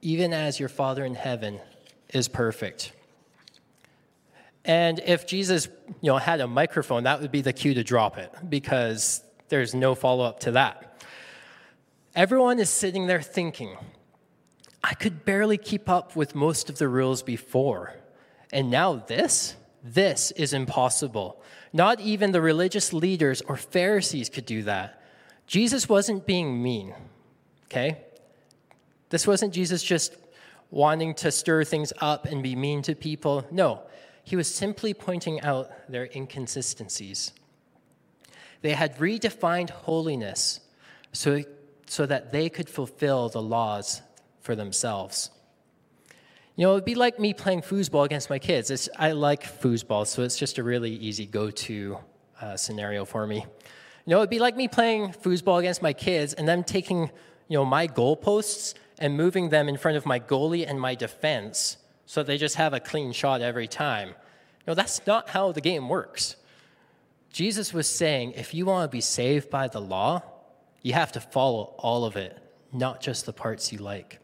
even 0.00 0.32
as 0.32 0.60
your 0.60 0.68
Father 0.68 1.04
in 1.04 1.14
heaven 1.14 1.58
is 2.10 2.28
perfect. 2.28 2.92
And 4.64 5.00
if 5.04 5.26
Jesus, 5.26 5.68
you 6.00 6.12
know, 6.12 6.18
had 6.18 6.40
a 6.40 6.46
microphone, 6.46 7.04
that 7.04 7.20
would 7.20 7.32
be 7.32 7.40
the 7.40 7.52
cue 7.52 7.74
to 7.74 7.82
drop 7.82 8.18
it 8.18 8.32
because 8.48 9.22
there's 9.48 9.74
no 9.74 9.94
follow 9.94 10.24
up 10.24 10.40
to 10.40 10.52
that. 10.52 10.87
Everyone 12.18 12.58
is 12.58 12.68
sitting 12.68 13.06
there 13.06 13.22
thinking, 13.22 13.76
I 14.82 14.94
could 14.94 15.24
barely 15.24 15.56
keep 15.56 15.88
up 15.88 16.16
with 16.16 16.34
most 16.34 16.68
of 16.68 16.76
the 16.76 16.88
rules 16.88 17.22
before. 17.22 17.94
And 18.52 18.72
now 18.72 18.96
this? 19.06 19.54
This 19.84 20.32
is 20.32 20.52
impossible. 20.52 21.40
Not 21.72 22.00
even 22.00 22.32
the 22.32 22.40
religious 22.40 22.92
leaders 22.92 23.40
or 23.42 23.56
Pharisees 23.56 24.30
could 24.30 24.46
do 24.46 24.64
that. 24.64 25.00
Jesus 25.46 25.88
wasn't 25.88 26.26
being 26.26 26.60
mean, 26.60 26.92
okay? 27.66 27.98
This 29.10 29.24
wasn't 29.24 29.54
Jesus 29.54 29.84
just 29.84 30.16
wanting 30.72 31.14
to 31.14 31.30
stir 31.30 31.62
things 31.62 31.92
up 32.00 32.26
and 32.26 32.42
be 32.42 32.56
mean 32.56 32.82
to 32.82 32.96
people. 32.96 33.46
No, 33.52 33.82
he 34.24 34.34
was 34.34 34.52
simply 34.52 34.92
pointing 34.92 35.40
out 35.42 35.70
their 35.88 36.08
inconsistencies. 36.12 37.32
They 38.62 38.72
had 38.72 38.98
redefined 38.98 39.70
holiness 39.70 40.58
so, 41.12 41.42
so 41.88 42.06
that 42.06 42.32
they 42.32 42.48
could 42.48 42.68
fulfill 42.68 43.28
the 43.28 43.42
laws 43.42 44.02
for 44.40 44.54
themselves. 44.54 45.30
You 46.56 46.66
know, 46.66 46.72
it'd 46.72 46.84
be 46.84 46.94
like 46.94 47.18
me 47.18 47.34
playing 47.34 47.62
foosball 47.62 48.04
against 48.04 48.30
my 48.30 48.38
kids. 48.38 48.70
It's, 48.70 48.88
I 48.96 49.12
like 49.12 49.42
foosball, 49.42 50.06
so 50.06 50.22
it's 50.22 50.36
just 50.36 50.58
a 50.58 50.62
really 50.62 50.92
easy 50.92 51.26
go 51.26 51.50
to 51.50 51.98
uh, 52.40 52.56
scenario 52.56 53.04
for 53.04 53.26
me. 53.26 53.36
You 53.36 54.10
know, 54.10 54.18
it'd 54.18 54.30
be 54.30 54.38
like 54.38 54.56
me 54.56 54.68
playing 54.68 55.12
foosball 55.12 55.58
against 55.60 55.82
my 55.82 55.92
kids 55.92 56.34
and 56.34 56.48
them 56.48 56.64
taking, 56.64 57.10
you 57.48 57.58
know, 57.58 57.64
my 57.64 57.86
goalposts 57.86 58.74
and 58.98 59.16
moving 59.16 59.48
them 59.48 59.68
in 59.68 59.76
front 59.76 59.96
of 59.96 60.06
my 60.06 60.18
goalie 60.18 60.68
and 60.68 60.80
my 60.80 60.94
defense 60.94 61.76
so 62.06 62.22
they 62.22 62.38
just 62.38 62.54
have 62.54 62.72
a 62.72 62.80
clean 62.80 63.12
shot 63.12 63.42
every 63.42 63.68
time. 63.68 64.14
Know, 64.68 64.74
that's 64.74 65.06
not 65.06 65.30
how 65.30 65.52
the 65.52 65.62
game 65.62 65.88
works. 65.88 66.36
Jesus 67.32 67.72
was 67.72 67.86
saying 67.86 68.32
if 68.32 68.52
you 68.52 68.66
want 68.66 68.90
to 68.90 68.94
be 68.94 69.00
saved 69.00 69.48
by 69.48 69.66
the 69.66 69.80
law, 69.80 70.22
you 70.82 70.92
have 70.92 71.12
to 71.12 71.20
follow 71.20 71.74
all 71.78 72.04
of 72.04 72.16
it, 72.16 72.38
not 72.72 73.00
just 73.00 73.26
the 73.26 73.32
parts 73.32 73.72
you 73.72 73.78
like. 73.78 74.20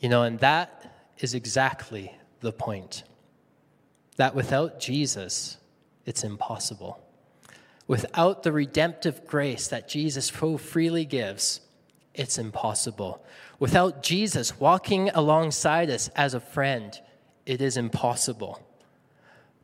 You 0.00 0.08
know, 0.08 0.22
and 0.22 0.38
that 0.40 1.12
is 1.18 1.34
exactly 1.34 2.14
the 2.40 2.52
point. 2.52 3.02
That 4.16 4.34
without 4.34 4.80
Jesus, 4.80 5.56
it's 6.06 6.24
impossible. 6.24 7.00
Without 7.86 8.42
the 8.42 8.52
redemptive 8.52 9.26
grace 9.26 9.68
that 9.68 9.88
Jesus 9.88 10.26
so 10.26 10.58
freely 10.58 11.04
gives, 11.04 11.60
it's 12.14 12.38
impossible. 12.38 13.24
Without 13.58 14.02
Jesus 14.02 14.60
walking 14.60 15.08
alongside 15.10 15.90
us 15.90 16.08
as 16.14 16.34
a 16.34 16.40
friend, 16.40 17.00
it 17.46 17.62
is 17.62 17.76
impossible. 17.76 18.62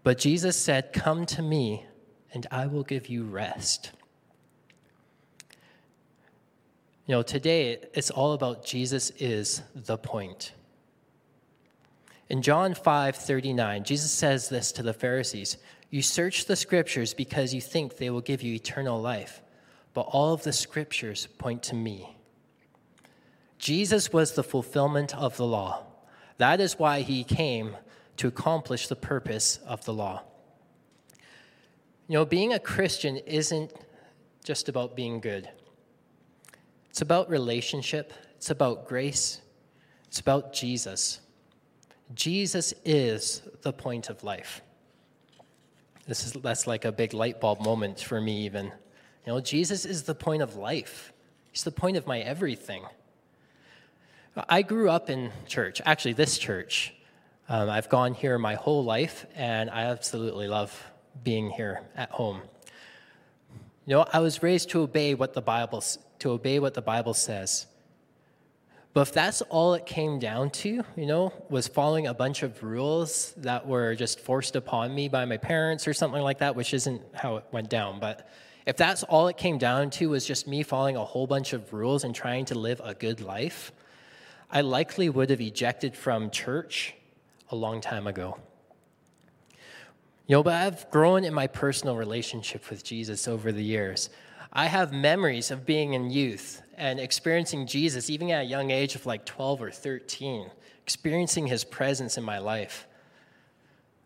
But 0.02 0.18
Jesus 0.18 0.56
said, 0.56 0.92
Come 0.92 1.26
to 1.26 1.42
me, 1.42 1.86
and 2.32 2.46
I 2.50 2.66
will 2.66 2.82
give 2.82 3.08
you 3.08 3.24
rest. 3.24 3.92
You 7.06 7.16
know, 7.16 7.22
today 7.22 7.80
it's 7.92 8.10
all 8.10 8.32
about 8.32 8.64
Jesus 8.64 9.10
is 9.18 9.62
the 9.74 9.98
point. 9.98 10.52
In 12.30 12.40
John 12.40 12.72
5 12.72 13.16
39, 13.16 13.84
Jesus 13.84 14.10
says 14.10 14.48
this 14.48 14.72
to 14.72 14.82
the 14.82 14.94
Pharisees 14.94 15.58
You 15.90 16.00
search 16.00 16.46
the 16.46 16.56
scriptures 16.56 17.12
because 17.12 17.52
you 17.52 17.60
think 17.60 17.98
they 17.98 18.08
will 18.08 18.22
give 18.22 18.42
you 18.42 18.54
eternal 18.54 19.00
life, 19.00 19.42
but 19.92 20.02
all 20.02 20.32
of 20.32 20.44
the 20.44 20.52
scriptures 20.52 21.28
point 21.38 21.62
to 21.64 21.74
me. 21.74 22.16
Jesus 23.58 24.10
was 24.10 24.32
the 24.32 24.42
fulfillment 24.42 25.14
of 25.14 25.36
the 25.36 25.46
law. 25.46 25.84
That 26.38 26.58
is 26.58 26.78
why 26.78 27.00
he 27.00 27.22
came 27.22 27.76
to 28.16 28.28
accomplish 28.28 28.88
the 28.88 28.96
purpose 28.96 29.58
of 29.66 29.84
the 29.84 29.92
law. 29.92 30.22
You 32.08 32.14
know, 32.14 32.24
being 32.24 32.54
a 32.54 32.58
Christian 32.58 33.18
isn't 33.18 33.72
just 34.42 34.68
about 34.68 34.96
being 34.96 35.20
good. 35.20 35.50
It's 36.94 37.02
about 37.02 37.28
relationship, 37.28 38.12
it's 38.36 38.50
about 38.50 38.86
grace, 38.86 39.40
it's 40.06 40.20
about 40.20 40.52
Jesus. 40.52 41.18
Jesus 42.14 42.72
is 42.84 43.42
the 43.62 43.72
point 43.72 44.10
of 44.10 44.22
life. 44.22 44.62
This 46.06 46.24
is 46.24 46.34
that's 46.34 46.68
like 46.68 46.84
a 46.84 46.92
big 46.92 47.12
light 47.12 47.40
bulb 47.40 47.60
moment 47.60 47.98
for 47.98 48.20
me 48.20 48.44
even. 48.44 48.66
You 48.66 48.72
know, 49.26 49.40
Jesus 49.40 49.84
is 49.84 50.04
the 50.04 50.14
point 50.14 50.40
of 50.40 50.54
life. 50.54 51.12
He's 51.50 51.64
the 51.64 51.72
point 51.72 51.96
of 51.96 52.06
my 52.06 52.20
everything. 52.20 52.84
I 54.48 54.62
grew 54.62 54.88
up 54.88 55.10
in 55.10 55.32
church, 55.48 55.82
actually 55.84 56.12
this 56.12 56.38
church. 56.38 56.94
Um, 57.48 57.70
I've 57.70 57.88
gone 57.88 58.14
here 58.14 58.38
my 58.38 58.54
whole 58.54 58.84
life, 58.84 59.26
and 59.34 59.68
I 59.68 59.86
absolutely 59.86 60.46
love 60.46 60.72
being 61.24 61.50
here 61.50 61.80
at 61.96 62.10
home. 62.10 62.42
You 63.86 63.94
know, 63.94 64.06
I 64.12 64.20
was 64.20 64.42
raised 64.42 64.70
to 64.70 64.80
obey 64.80 65.14
what 65.14 65.34
the 65.34 65.42
Bible 65.42 65.82
to 66.20 66.30
obey 66.30 66.58
what 66.58 66.74
the 66.74 66.82
Bible 66.82 67.14
says. 67.14 67.66
But 68.94 69.08
if 69.08 69.12
that's 69.12 69.42
all 69.42 69.74
it 69.74 69.86
came 69.86 70.20
down 70.20 70.50
to, 70.50 70.84
you 70.96 71.06
know, 71.06 71.32
was 71.50 71.66
following 71.66 72.06
a 72.06 72.14
bunch 72.14 72.44
of 72.44 72.62
rules 72.62 73.34
that 73.38 73.66
were 73.66 73.94
just 73.96 74.20
forced 74.20 74.54
upon 74.54 74.94
me 74.94 75.08
by 75.08 75.24
my 75.24 75.36
parents 75.36 75.88
or 75.88 75.92
something 75.92 76.22
like 76.22 76.38
that, 76.38 76.54
which 76.54 76.72
isn't 76.72 77.02
how 77.12 77.36
it 77.38 77.44
went 77.50 77.68
down, 77.68 77.98
but 77.98 78.30
if 78.66 78.76
that's 78.76 79.02
all 79.02 79.28
it 79.28 79.36
came 79.36 79.58
down 79.58 79.90
to 79.90 80.08
was 80.08 80.24
just 80.24 80.48
me 80.48 80.62
following 80.62 80.96
a 80.96 81.04
whole 81.04 81.26
bunch 81.26 81.52
of 81.52 81.72
rules 81.72 82.04
and 82.04 82.14
trying 82.14 82.46
to 82.46 82.54
live 82.54 82.80
a 82.82 82.94
good 82.94 83.20
life, 83.20 83.72
I 84.50 84.62
likely 84.62 85.10
would 85.10 85.28
have 85.30 85.40
ejected 85.40 85.96
from 85.96 86.30
church 86.30 86.94
a 87.50 87.56
long 87.56 87.80
time 87.80 88.06
ago. 88.06 88.38
You 90.26 90.36
know, 90.36 90.42
but 90.42 90.54
I've 90.54 90.90
grown 90.90 91.24
in 91.24 91.34
my 91.34 91.46
personal 91.46 91.96
relationship 91.96 92.70
with 92.70 92.82
Jesus 92.82 93.28
over 93.28 93.52
the 93.52 93.62
years. 93.62 94.08
I 94.52 94.66
have 94.66 94.92
memories 94.92 95.50
of 95.50 95.66
being 95.66 95.92
in 95.92 96.10
youth 96.10 96.62
and 96.78 96.98
experiencing 96.98 97.66
Jesus, 97.66 98.08
even 98.08 98.30
at 98.30 98.42
a 98.42 98.48
young 98.48 98.70
age 98.70 98.94
of 98.94 99.04
like 99.04 99.26
12 99.26 99.62
or 99.62 99.70
13, 99.70 100.50
experiencing 100.82 101.46
his 101.46 101.62
presence 101.62 102.16
in 102.16 102.24
my 102.24 102.38
life. 102.38 102.86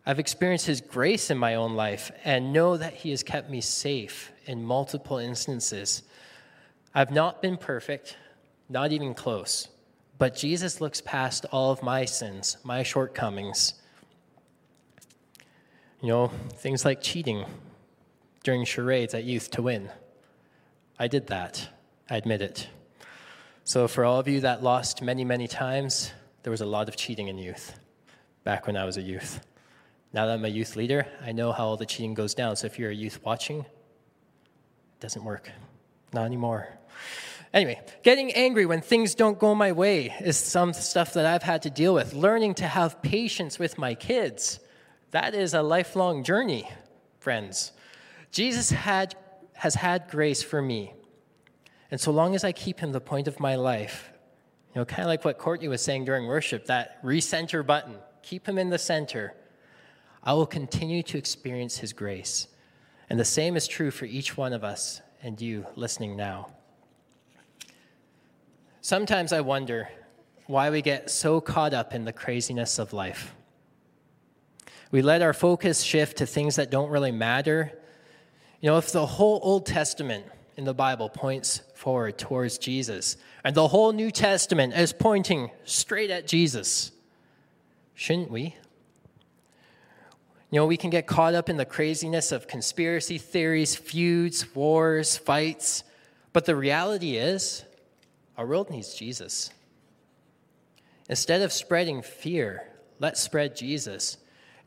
I've 0.05 0.19
experienced 0.19 0.67
his 0.67 0.81
grace 0.81 1.31
in 1.31 1.39
my 1.39 1.55
own 1.55 1.75
life 1.75 2.11
and 2.25 2.53
know 2.53 2.77
that 2.77 2.95
he 2.95 3.11
has 3.11 3.23
kept 3.23 3.49
me 3.49 3.61
safe 3.61 4.33
in 4.47 4.65
multiple 4.65 5.19
instances. 5.19 6.03
I've 6.95 7.13
not 7.13 7.43
been 7.43 7.59
perfect, 7.59 8.17
not 8.69 8.91
even 8.91 9.15
close, 9.15 9.69
but 10.17 10.35
Jesus 10.35 10.81
looks 10.81 11.01
past 11.01 11.47
all 11.53 11.71
of 11.71 11.83
my 11.83 12.07
sins, 12.07 12.57
my 12.65 12.83
shortcomings. 12.83 13.75
You 16.01 16.09
know, 16.09 16.29
things 16.55 16.85
like 16.85 17.01
cheating 17.01 17.45
during 18.45 18.65
charades 18.65 19.15
at 19.15 19.25
youth 19.25 19.51
to 19.53 19.63
win 19.63 19.91
I 21.01 21.07
did 21.07 21.29
that. 21.29 21.69
I 22.11 22.17
admit 22.17 22.43
it. 22.43 22.69
So, 23.63 23.87
for 23.87 24.05
all 24.05 24.19
of 24.19 24.27
you 24.27 24.41
that 24.41 24.63
lost 24.65 25.01
many, 25.01 25.25
many 25.25 25.47
times, 25.47 26.13
there 26.43 26.51
was 26.51 26.61
a 26.61 26.67
lot 26.67 26.89
of 26.89 26.97
cheating 26.97 27.29
in 27.29 27.39
youth 27.39 27.79
back 28.43 28.67
when 28.67 28.77
I 28.77 28.85
was 28.85 28.97
a 28.97 29.03
youth. 29.03 29.41
Now 30.13 30.27
that 30.27 30.33
I'm 30.33 30.45
a 30.45 30.49
youth 30.49 30.75
leader, 30.75 31.07
I 31.25 31.33
know 31.33 31.53
how 31.53 31.67
all 31.67 31.77
the 31.77 31.87
cheating 31.87 32.15
goes 32.15 32.35
down. 32.35 32.57
So, 32.57 32.67
if 32.67 32.79
you're 32.81 32.91
a 32.91 32.95
youth 32.95 33.21
watching, 33.25 33.61
it 33.61 35.01
doesn't 35.01 35.23
work. 35.23 35.51
Not 36.13 36.25
anymore. 36.25 36.69
Anyway, 37.55 37.81
getting 38.03 38.33
angry 38.33 38.67
when 38.67 38.81
things 38.81 39.15
don't 39.15 39.39
go 39.39 39.55
my 39.55 39.71
way 39.71 40.13
is 40.21 40.37
some 40.37 40.73
stuff 40.73 41.15
that 41.15 41.27
I've 41.27 41.45
had 41.45 41.63
to 41.63 41.71
deal 41.71 41.95
with. 41.95 42.13
Learning 42.13 42.55
to 42.55 42.67
have 42.67 43.01
patience 43.03 43.59
with 43.59 43.79
my 43.79 43.95
kids, 43.95 44.59
that 45.11 45.35
is 45.35 45.55
a 45.55 45.63
lifelong 45.63 46.23
journey, 46.25 46.69
friends. 47.19 47.73
Jesus 48.31 48.71
had 48.71 49.15
has 49.55 49.75
had 49.75 50.09
grace 50.09 50.41
for 50.41 50.63
me. 50.63 50.93
And 51.91 52.01
so 52.01 52.13
long 52.13 52.37
as 52.37 52.45
I 52.45 52.53
keep 52.53 52.79
him 52.79 52.93
the 52.93 53.01
point 53.01 53.27
of 53.27 53.41
my 53.41 53.57
life, 53.57 54.11
you 54.73 54.81
know, 54.81 54.85
kind 54.85 55.03
of 55.03 55.09
like 55.09 55.25
what 55.25 55.37
Courtney 55.37 55.67
was 55.67 55.83
saying 55.83 56.05
during 56.05 56.27
worship, 56.29 56.67
that 56.67 57.03
recenter 57.03 57.67
button, 57.67 57.97
keep 58.23 58.47
him 58.47 58.57
in 58.57 58.71
the 58.71 58.79
center, 58.79 59.35
I 60.23 60.35
will 60.35 60.47
continue 60.47 61.03
to 61.05 61.19
experience 61.19 61.79
his 61.79 61.93
grace. 61.93 62.47
And 63.11 63.19
the 63.19 63.25
same 63.25 63.57
is 63.57 63.67
true 63.67 63.91
for 63.91 64.05
each 64.05 64.37
one 64.37 64.53
of 64.53 64.63
us 64.63 65.01
and 65.25 65.41
you 65.41 65.67
listening 65.75 66.17
now. 66.17 66.53
Sometimes 68.81 69.33
I 69.33 69.41
wonder 69.41 69.89
why 70.47 70.71
we 70.71 70.83
get 70.83 71.11
so 71.11 71.41
caught 71.41 71.75
up 71.75 71.95
in 71.95 72.05
the 72.05 72.13
craziness 72.13 72.79
of 72.79 72.93
life. 72.93 73.35
We 74.91 75.03
let 75.03 75.23
our 75.23 75.33
focus 75.33 75.83
shift 75.83 76.19
to 76.19 76.27
things 76.27 76.57
that 76.57 76.71
don't 76.71 76.91
really 76.91 77.13
matter. 77.13 77.73
You 78.61 78.71
know, 78.71 78.79
if 78.79 78.91
the 78.91 79.05
whole 79.05 79.39
Old 79.43 79.67
Testament 79.67 80.25
in 80.57 80.65
the 80.65 80.75
Bible 80.75 81.09
points 81.09 81.63
forward 81.75 82.19
towards 82.19 82.59
Jesus, 82.59 83.17
and 83.45 83.55
the 83.55 83.69
whole 83.69 83.93
New 83.93 84.11
Testament 84.11 84.75
is 84.75 84.93
pointing 84.93 85.51
straight 85.65 86.11
at 86.11 86.27
Jesus, 86.27 86.91
shouldn't 87.95 88.31
we? 88.31 88.57
You 90.51 90.61
know, 90.61 90.67
we 90.67 90.79
can 90.79 90.89
get 90.89 91.07
caught 91.07 91.35
up 91.35 91.51
in 91.51 91.59
the 91.59 91.67
craziness 91.67 92.33
of 92.33 92.49
conspiracy 92.49 93.19
theories, 93.19 93.77
feuds, 93.77 94.55
wars, 94.55 95.19
fights, 95.19 95.85
but 96.33 96.47
the 96.47 96.57
reality 96.57 97.17
is, 97.17 97.65
our 98.39 98.47
world 98.47 98.71
needs 98.71 98.95
Jesus. 98.95 99.51
Instead 101.11 101.43
of 101.43 101.53
spreading 101.53 102.01
fear, 102.01 102.69
let's 102.99 103.21
spread 103.21 103.57
Jesus. 103.57 104.17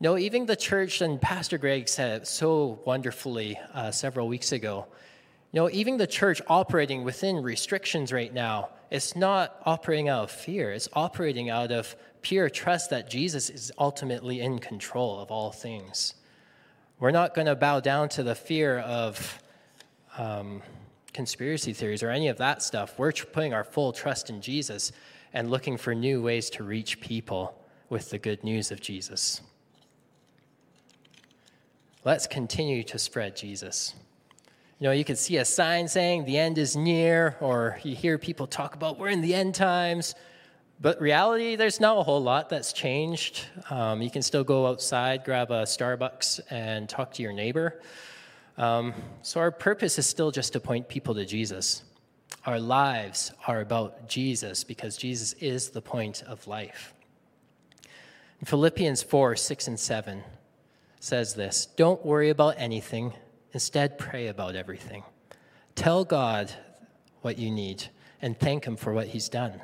No, 0.02 0.18
even 0.18 0.46
the 0.46 0.56
church, 0.56 1.00
and 1.00 1.20
Pastor 1.20 1.58
Greg 1.58 1.88
said 1.88 2.26
so 2.26 2.80
wonderfully 2.84 3.56
uh, 3.72 3.92
several 3.92 4.26
weeks 4.26 4.50
ago. 4.50 4.88
You 5.52 5.60
know, 5.60 5.70
even 5.70 5.96
the 5.96 6.08
church 6.08 6.42
operating 6.48 7.04
within 7.04 7.40
restrictions 7.40 8.12
right 8.12 8.34
now, 8.34 8.70
it's 8.90 9.14
not 9.14 9.62
operating 9.64 10.08
out 10.08 10.24
of 10.24 10.32
fear, 10.32 10.72
it's 10.72 10.88
operating 10.94 11.50
out 11.50 11.70
of 11.70 11.94
pure 12.20 12.50
trust 12.50 12.90
that 12.90 13.08
Jesus 13.08 13.48
is 13.48 13.70
ultimately 13.78 14.40
in 14.40 14.58
control 14.58 15.20
of 15.20 15.30
all 15.30 15.52
things. 15.52 16.14
We're 16.98 17.12
not 17.12 17.32
going 17.32 17.46
to 17.46 17.54
bow 17.54 17.78
down 17.78 18.08
to 18.08 18.24
the 18.24 18.34
fear 18.34 18.80
of 18.80 19.40
um, 20.18 20.62
conspiracy 21.12 21.74
theories 21.74 22.02
or 22.02 22.10
any 22.10 22.26
of 22.26 22.38
that 22.38 22.64
stuff. 22.64 22.98
We're 22.98 23.12
putting 23.12 23.54
our 23.54 23.62
full 23.62 23.92
trust 23.92 24.30
in 24.30 24.40
Jesus 24.40 24.90
and 25.32 25.48
looking 25.48 25.76
for 25.76 25.94
new 25.94 26.20
ways 26.20 26.50
to 26.50 26.64
reach 26.64 27.00
people 27.00 27.56
with 27.88 28.10
the 28.10 28.18
good 28.18 28.42
news 28.42 28.72
of 28.72 28.80
Jesus. 28.80 29.42
Let's 32.04 32.26
continue 32.26 32.82
to 32.84 32.98
spread 32.98 33.36
Jesus. 33.36 33.94
You 34.80 34.88
know, 34.88 34.90
you 34.90 35.04
can 35.04 35.14
see 35.14 35.36
a 35.36 35.44
sign 35.44 35.86
saying 35.86 36.24
the 36.24 36.36
end 36.36 36.58
is 36.58 36.76
near, 36.76 37.36
or 37.38 37.78
you 37.84 37.94
hear 37.94 38.18
people 38.18 38.48
talk 38.48 38.74
about 38.74 38.98
we're 38.98 39.10
in 39.10 39.20
the 39.20 39.32
end 39.32 39.54
times. 39.54 40.16
But 40.80 41.00
reality, 41.00 41.54
there's 41.54 41.78
not 41.78 41.96
a 41.96 42.02
whole 42.02 42.20
lot 42.20 42.48
that's 42.48 42.72
changed. 42.72 43.46
Um, 43.70 44.02
you 44.02 44.10
can 44.10 44.22
still 44.22 44.42
go 44.42 44.66
outside, 44.66 45.22
grab 45.22 45.52
a 45.52 45.62
Starbucks, 45.62 46.40
and 46.50 46.88
talk 46.88 47.12
to 47.12 47.22
your 47.22 47.32
neighbor. 47.32 47.80
Um, 48.58 48.94
so 49.22 49.38
our 49.38 49.52
purpose 49.52 49.96
is 49.96 50.04
still 50.04 50.32
just 50.32 50.54
to 50.54 50.60
point 50.60 50.88
people 50.88 51.14
to 51.14 51.24
Jesus. 51.24 51.84
Our 52.46 52.58
lives 52.58 53.30
are 53.46 53.60
about 53.60 54.08
Jesus 54.08 54.64
because 54.64 54.96
Jesus 54.96 55.34
is 55.34 55.70
the 55.70 55.80
point 55.80 56.24
of 56.24 56.48
life. 56.48 56.94
In 58.40 58.46
Philippians 58.46 59.04
4 59.04 59.36
6 59.36 59.68
and 59.68 59.78
7 59.78 60.24
says 61.02 61.34
this 61.34 61.66
Don't 61.76 62.04
worry 62.06 62.30
about 62.30 62.54
anything, 62.58 63.12
instead, 63.52 63.98
pray 63.98 64.28
about 64.28 64.54
everything. 64.54 65.02
Tell 65.74 66.04
God 66.04 66.52
what 67.22 67.38
you 67.38 67.50
need 67.50 67.84
and 68.20 68.38
thank 68.38 68.64
Him 68.64 68.76
for 68.76 68.92
what 68.92 69.08
He's 69.08 69.28
done. 69.28 69.60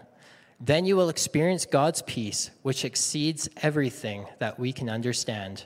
Then 0.60 0.84
you 0.84 0.96
will 0.96 1.08
experience 1.08 1.64
God's 1.64 2.02
peace, 2.02 2.50
which 2.62 2.84
exceeds 2.84 3.48
everything 3.62 4.26
that 4.40 4.58
we 4.58 4.72
can 4.72 4.90
understand. 4.90 5.64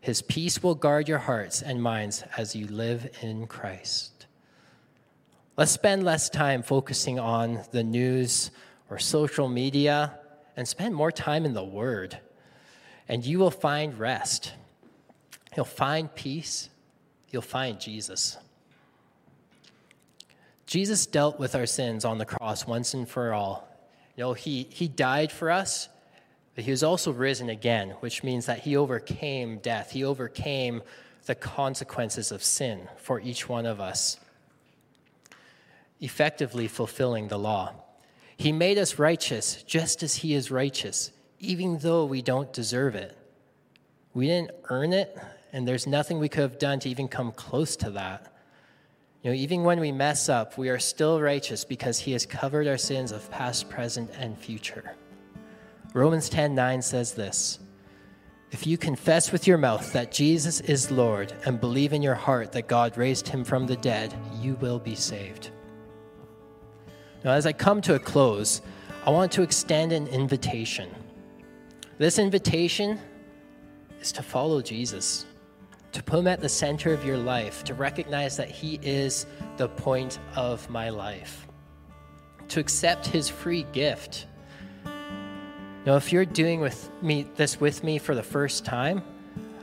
His 0.00 0.22
peace 0.22 0.60
will 0.60 0.74
guard 0.74 1.08
your 1.08 1.18
hearts 1.18 1.62
and 1.62 1.80
minds 1.80 2.24
as 2.36 2.56
you 2.56 2.66
live 2.66 3.16
in 3.22 3.46
Christ. 3.46 4.26
Let's 5.56 5.70
spend 5.70 6.02
less 6.02 6.28
time 6.28 6.64
focusing 6.64 7.20
on 7.20 7.60
the 7.70 7.84
news 7.84 8.50
or 8.88 8.98
social 8.98 9.48
media 9.48 10.18
and 10.56 10.66
spend 10.66 10.96
more 10.96 11.12
time 11.12 11.44
in 11.44 11.54
the 11.54 11.62
Word. 11.62 12.18
And 13.08 13.24
you 13.24 13.38
will 13.38 13.52
find 13.52 13.96
rest. 13.96 14.54
You'll 15.56 15.64
find 15.64 16.14
peace. 16.14 16.68
You'll 17.30 17.42
find 17.42 17.80
Jesus. 17.80 18.36
Jesus 20.66 21.06
dealt 21.06 21.38
with 21.38 21.54
our 21.54 21.66
sins 21.66 22.04
on 22.04 22.18
the 22.18 22.24
cross 22.24 22.66
once 22.66 22.94
and 22.94 23.08
for 23.08 23.32
all 23.32 23.70
you 24.20 24.26
know, 24.26 24.32
he, 24.34 24.66
he 24.68 24.86
died 24.86 25.32
for 25.32 25.50
us, 25.50 25.88
but 26.54 26.64
he 26.64 26.70
was 26.70 26.82
also 26.82 27.10
risen 27.10 27.48
again, 27.48 27.94
which 28.00 28.22
means 28.22 28.44
that 28.44 28.58
he 28.58 28.76
overcame 28.76 29.60
death. 29.60 29.92
He 29.92 30.04
overcame 30.04 30.82
the 31.24 31.34
consequences 31.34 32.30
of 32.30 32.44
sin 32.44 32.86
for 32.98 33.18
each 33.18 33.48
one 33.48 33.64
of 33.64 33.80
us, 33.80 34.18
effectively 36.00 36.68
fulfilling 36.68 37.28
the 37.28 37.38
law. 37.38 37.72
He 38.36 38.52
made 38.52 38.76
us 38.76 38.98
righteous 38.98 39.62
just 39.62 40.02
as 40.02 40.16
he 40.16 40.34
is 40.34 40.50
righteous, 40.50 41.12
even 41.38 41.78
though 41.78 42.04
we 42.04 42.20
don't 42.20 42.52
deserve 42.52 42.94
it. 42.94 43.16
We 44.12 44.26
didn't 44.26 44.50
earn 44.64 44.92
it, 44.92 45.16
and 45.52 45.66
there's 45.66 45.86
nothing 45.86 46.18
we 46.18 46.28
could 46.28 46.42
have 46.42 46.58
done 46.58 46.78
to 46.80 46.88
even 46.88 47.08
come 47.08 47.32
close 47.32 47.76
to 47.76 47.90
that. 47.90 48.32
You 49.22 49.30
know, 49.30 49.36
even 49.36 49.64
when 49.64 49.80
we 49.80 49.92
mess 49.92 50.28
up, 50.28 50.56
we 50.56 50.70
are 50.70 50.78
still 50.78 51.20
righteous 51.20 51.64
because 51.64 51.98
he 51.98 52.12
has 52.12 52.24
covered 52.24 52.66
our 52.66 52.78
sins 52.78 53.12
of 53.12 53.30
past, 53.30 53.68
present, 53.68 54.10
and 54.18 54.38
future. 54.38 54.94
Romans 55.92 56.30
10:9 56.30 56.82
says 56.82 57.12
this: 57.12 57.58
If 58.50 58.66
you 58.66 58.78
confess 58.78 59.30
with 59.32 59.46
your 59.46 59.58
mouth 59.58 59.92
that 59.92 60.12
Jesus 60.12 60.60
is 60.60 60.90
Lord 60.90 61.34
and 61.44 61.60
believe 61.60 61.92
in 61.92 62.00
your 62.00 62.14
heart 62.14 62.52
that 62.52 62.68
God 62.68 62.96
raised 62.96 63.28
him 63.28 63.44
from 63.44 63.66
the 63.66 63.76
dead, 63.76 64.14
you 64.40 64.54
will 64.54 64.78
be 64.78 64.94
saved. 64.94 65.50
Now, 67.24 67.32
as 67.32 67.44
I 67.44 67.52
come 67.52 67.82
to 67.82 67.96
a 67.96 67.98
close, 67.98 68.62
I 69.04 69.10
want 69.10 69.32
to 69.32 69.42
extend 69.42 69.92
an 69.92 70.06
invitation. 70.06 70.88
This 71.98 72.18
invitation 72.18 72.98
is 74.00 74.12
to 74.12 74.22
follow 74.22 74.62
Jesus 74.62 75.26
to 75.92 76.02
put 76.02 76.20
Him 76.20 76.26
at 76.26 76.40
the 76.40 76.48
center 76.48 76.92
of 76.92 77.04
your 77.04 77.16
life, 77.16 77.64
to 77.64 77.74
recognize 77.74 78.36
that 78.36 78.50
He 78.50 78.78
is 78.82 79.26
the 79.56 79.68
point 79.68 80.18
of 80.36 80.68
my 80.70 80.90
life, 80.90 81.46
to 82.48 82.60
accept 82.60 83.06
His 83.06 83.28
free 83.28 83.64
gift. 83.72 84.26
Now, 85.86 85.96
if 85.96 86.12
you're 86.12 86.24
doing 86.24 86.60
with 86.60 86.90
me 87.02 87.26
this 87.36 87.60
with 87.60 87.82
me 87.82 87.98
for 87.98 88.14
the 88.14 88.22
first 88.22 88.64
time, 88.64 89.02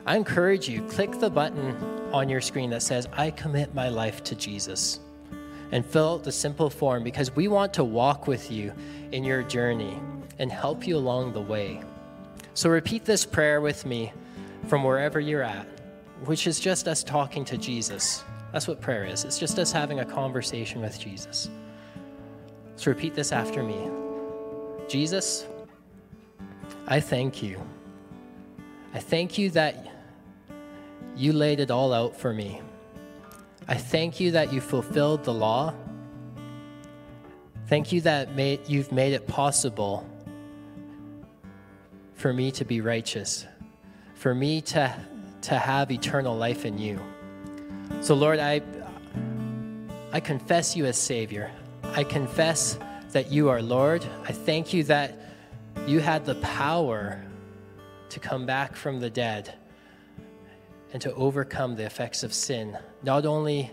I 0.05 0.15
encourage 0.15 0.67
you 0.67 0.81
click 0.83 1.19
the 1.19 1.29
button 1.29 1.75
on 2.13 2.29
your 2.29 2.41
screen 2.41 2.69
that 2.71 2.81
says 2.81 3.07
I 3.13 3.31
commit 3.31 3.75
my 3.75 3.89
life 3.89 4.23
to 4.25 4.35
Jesus 4.35 4.99
and 5.71 5.85
fill 5.85 6.13
out 6.13 6.23
the 6.23 6.31
simple 6.31 6.69
form 6.69 7.03
because 7.03 7.35
we 7.35 7.47
want 7.47 7.73
to 7.73 7.83
walk 7.83 8.25
with 8.25 8.49
you 8.51 8.73
in 9.11 9.23
your 9.23 9.43
journey 9.43 9.99
and 10.39 10.51
help 10.51 10.87
you 10.87 10.95
along 10.95 11.33
the 11.33 11.41
way. 11.41 11.81
So 12.53 12.69
repeat 12.69 13.05
this 13.05 13.25
prayer 13.25 13.59
with 13.59 13.85
me 13.85 14.13
from 14.67 14.83
wherever 14.83 15.19
you're 15.19 15.43
at 15.43 15.67
which 16.25 16.47
is 16.47 16.59
just 16.59 16.87
us 16.87 17.03
talking 17.03 17.45
to 17.45 17.57
Jesus. 17.57 18.23
That's 18.51 18.67
what 18.67 18.81
prayer 18.81 19.05
is. 19.05 19.23
It's 19.23 19.39
just 19.39 19.59
us 19.59 19.71
having 19.71 19.99
a 19.99 20.05
conversation 20.05 20.81
with 20.81 20.99
Jesus. 20.99 21.49
So 22.75 22.91
repeat 22.91 23.15
this 23.15 23.31
after 23.31 23.63
me 23.63 23.89
Jesus, 24.87 25.45
I 26.87 26.99
thank 26.99 27.43
you. 27.43 27.61
I 28.93 28.99
thank 28.99 29.37
you 29.37 29.49
that 29.51 29.85
you 31.15 31.33
laid 31.33 31.59
it 31.59 31.71
all 31.71 31.93
out 31.93 32.15
for 32.15 32.33
me. 32.33 32.61
I 33.67 33.75
thank 33.75 34.19
you 34.19 34.31
that 34.31 34.53
you 34.53 34.61
fulfilled 34.61 35.25
the 35.25 35.33
law. 35.33 35.73
Thank 37.67 37.91
you 37.91 37.99
that 38.01 38.33
made, 38.33 38.61
you've 38.67 38.93
made 38.93 39.11
it 39.11 39.27
possible 39.27 40.07
for 42.13 42.31
me 42.31 42.49
to 42.51 42.63
be 42.63 42.79
righteous, 42.79 43.45
for 44.15 44.33
me 44.33 44.61
to 44.61 44.95
to 45.47 45.57
have 45.57 45.89
eternal 45.91 46.35
life 46.35 46.65
in 46.65 46.77
you. 46.77 46.99
So, 48.01 48.15
Lord, 48.15 48.37
I, 48.37 48.61
I 50.11 50.19
confess 50.19 50.75
you 50.75 50.85
as 50.85 50.97
Savior. 50.97 51.49
I 51.83 52.03
confess 52.03 52.77
that 53.13 53.31
you 53.31 53.47
are 53.47 53.61
Lord. 53.61 54.05
I 54.25 54.33
thank 54.33 54.73
you 54.73 54.83
that 54.83 55.17
you 55.87 56.01
had 56.01 56.25
the 56.25 56.35
power 56.35 57.23
to 58.09 58.19
come 58.19 58.45
back 58.45 58.75
from 58.75 58.99
the 58.99 59.09
dead 59.09 59.53
and 60.91 61.01
to 61.01 61.13
overcome 61.13 61.77
the 61.77 61.85
effects 61.85 62.23
of 62.23 62.33
sin, 62.33 62.77
not 63.01 63.25
only 63.25 63.71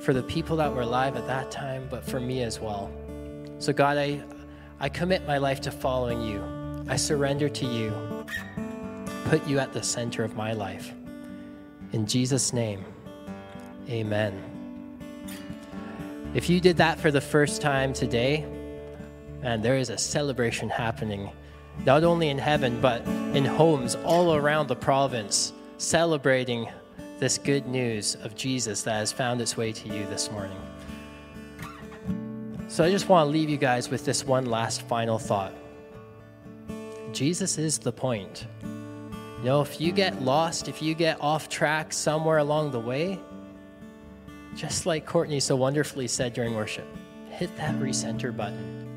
for 0.00 0.12
the 0.12 0.22
people 0.24 0.56
that 0.56 0.74
were 0.74 0.82
alive 0.82 1.14
at 1.14 1.28
that 1.28 1.52
time, 1.52 1.86
but 1.88 2.04
for 2.04 2.18
me 2.18 2.42
as 2.42 2.58
well. 2.58 2.90
So, 3.58 3.72
God, 3.72 3.98
I, 3.98 4.20
I 4.80 4.88
commit 4.88 5.28
my 5.28 5.38
life 5.38 5.60
to 5.60 5.70
following 5.70 6.22
you. 6.22 6.42
I 6.88 6.96
surrender 6.96 7.48
to 7.48 7.66
you 7.66 8.26
put 9.24 9.46
you 9.46 9.58
at 9.58 9.72
the 9.72 9.82
center 9.82 10.24
of 10.24 10.36
my 10.36 10.52
life. 10.52 10.92
In 11.92 12.06
Jesus' 12.06 12.52
name, 12.52 12.84
amen. 13.88 14.42
If 16.34 16.48
you 16.48 16.60
did 16.60 16.78
that 16.78 16.98
for 16.98 17.10
the 17.10 17.20
first 17.20 17.60
time 17.60 17.92
today, 17.92 18.46
and 19.42 19.62
there 19.62 19.76
is 19.76 19.90
a 19.90 19.98
celebration 19.98 20.70
happening, 20.70 21.30
not 21.84 22.04
only 22.04 22.28
in 22.28 22.38
heaven, 22.38 22.80
but 22.80 23.04
in 23.34 23.44
homes 23.44 23.96
all 24.04 24.34
around 24.34 24.68
the 24.68 24.76
province, 24.76 25.52
celebrating 25.78 26.68
this 27.18 27.38
good 27.38 27.66
news 27.66 28.16
of 28.22 28.34
Jesus 28.34 28.82
that 28.82 28.94
has 28.94 29.12
found 29.12 29.40
its 29.40 29.56
way 29.56 29.72
to 29.72 29.88
you 29.88 30.06
this 30.06 30.30
morning. 30.30 30.60
So 32.68 32.82
I 32.82 32.90
just 32.90 33.08
want 33.08 33.26
to 33.26 33.30
leave 33.30 33.50
you 33.50 33.58
guys 33.58 33.90
with 33.90 34.04
this 34.04 34.24
one 34.24 34.46
last 34.46 34.82
final 34.82 35.18
thought. 35.18 35.52
Jesus 37.12 37.58
is 37.58 37.78
the 37.78 37.92
point. 37.92 38.46
You 39.42 39.48
know, 39.48 39.60
if 39.60 39.80
you 39.80 39.90
get 39.90 40.22
lost, 40.22 40.68
if 40.68 40.80
you 40.80 40.94
get 40.94 41.20
off 41.20 41.48
track 41.48 41.92
somewhere 41.92 42.38
along 42.38 42.70
the 42.70 42.78
way, 42.78 43.18
just 44.54 44.86
like 44.86 45.04
Courtney 45.04 45.40
so 45.40 45.56
wonderfully 45.56 46.06
said 46.06 46.32
during 46.32 46.54
worship, 46.54 46.86
hit 47.28 47.54
that 47.56 47.74
recenter 47.74 48.34
button. 48.36 48.88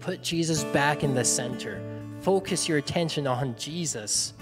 Put 0.00 0.22
Jesus 0.22 0.64
back 0.64 1.04
in 1.04 1.14
the 1.14 1.24
center. 1.24 1.80
Focus 2.20 2.68
your 2.68 2.78
attention 2.78 3.28
on 3.28 3.54
Jesus. 3.56 4.34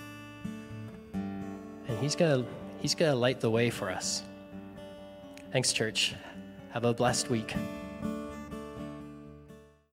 And 1.13 1.99
he's 2.01 2.17
going 2.17 2.45
to 2.45 2.51
he's 2.81 2.95
going 2.95 3.13
to 3.13 3.19
light 3.19 3.41
the 3.41 3.51
way 3.51 3.69
for 3.69 3.91
us. 3.91 4.23
Thanks 5.53 5.75
church. 5.75 6.15
Have 6.71 6.85
a 6.85 6.95
blessed 6.95 7.29
week. 7.29 7.55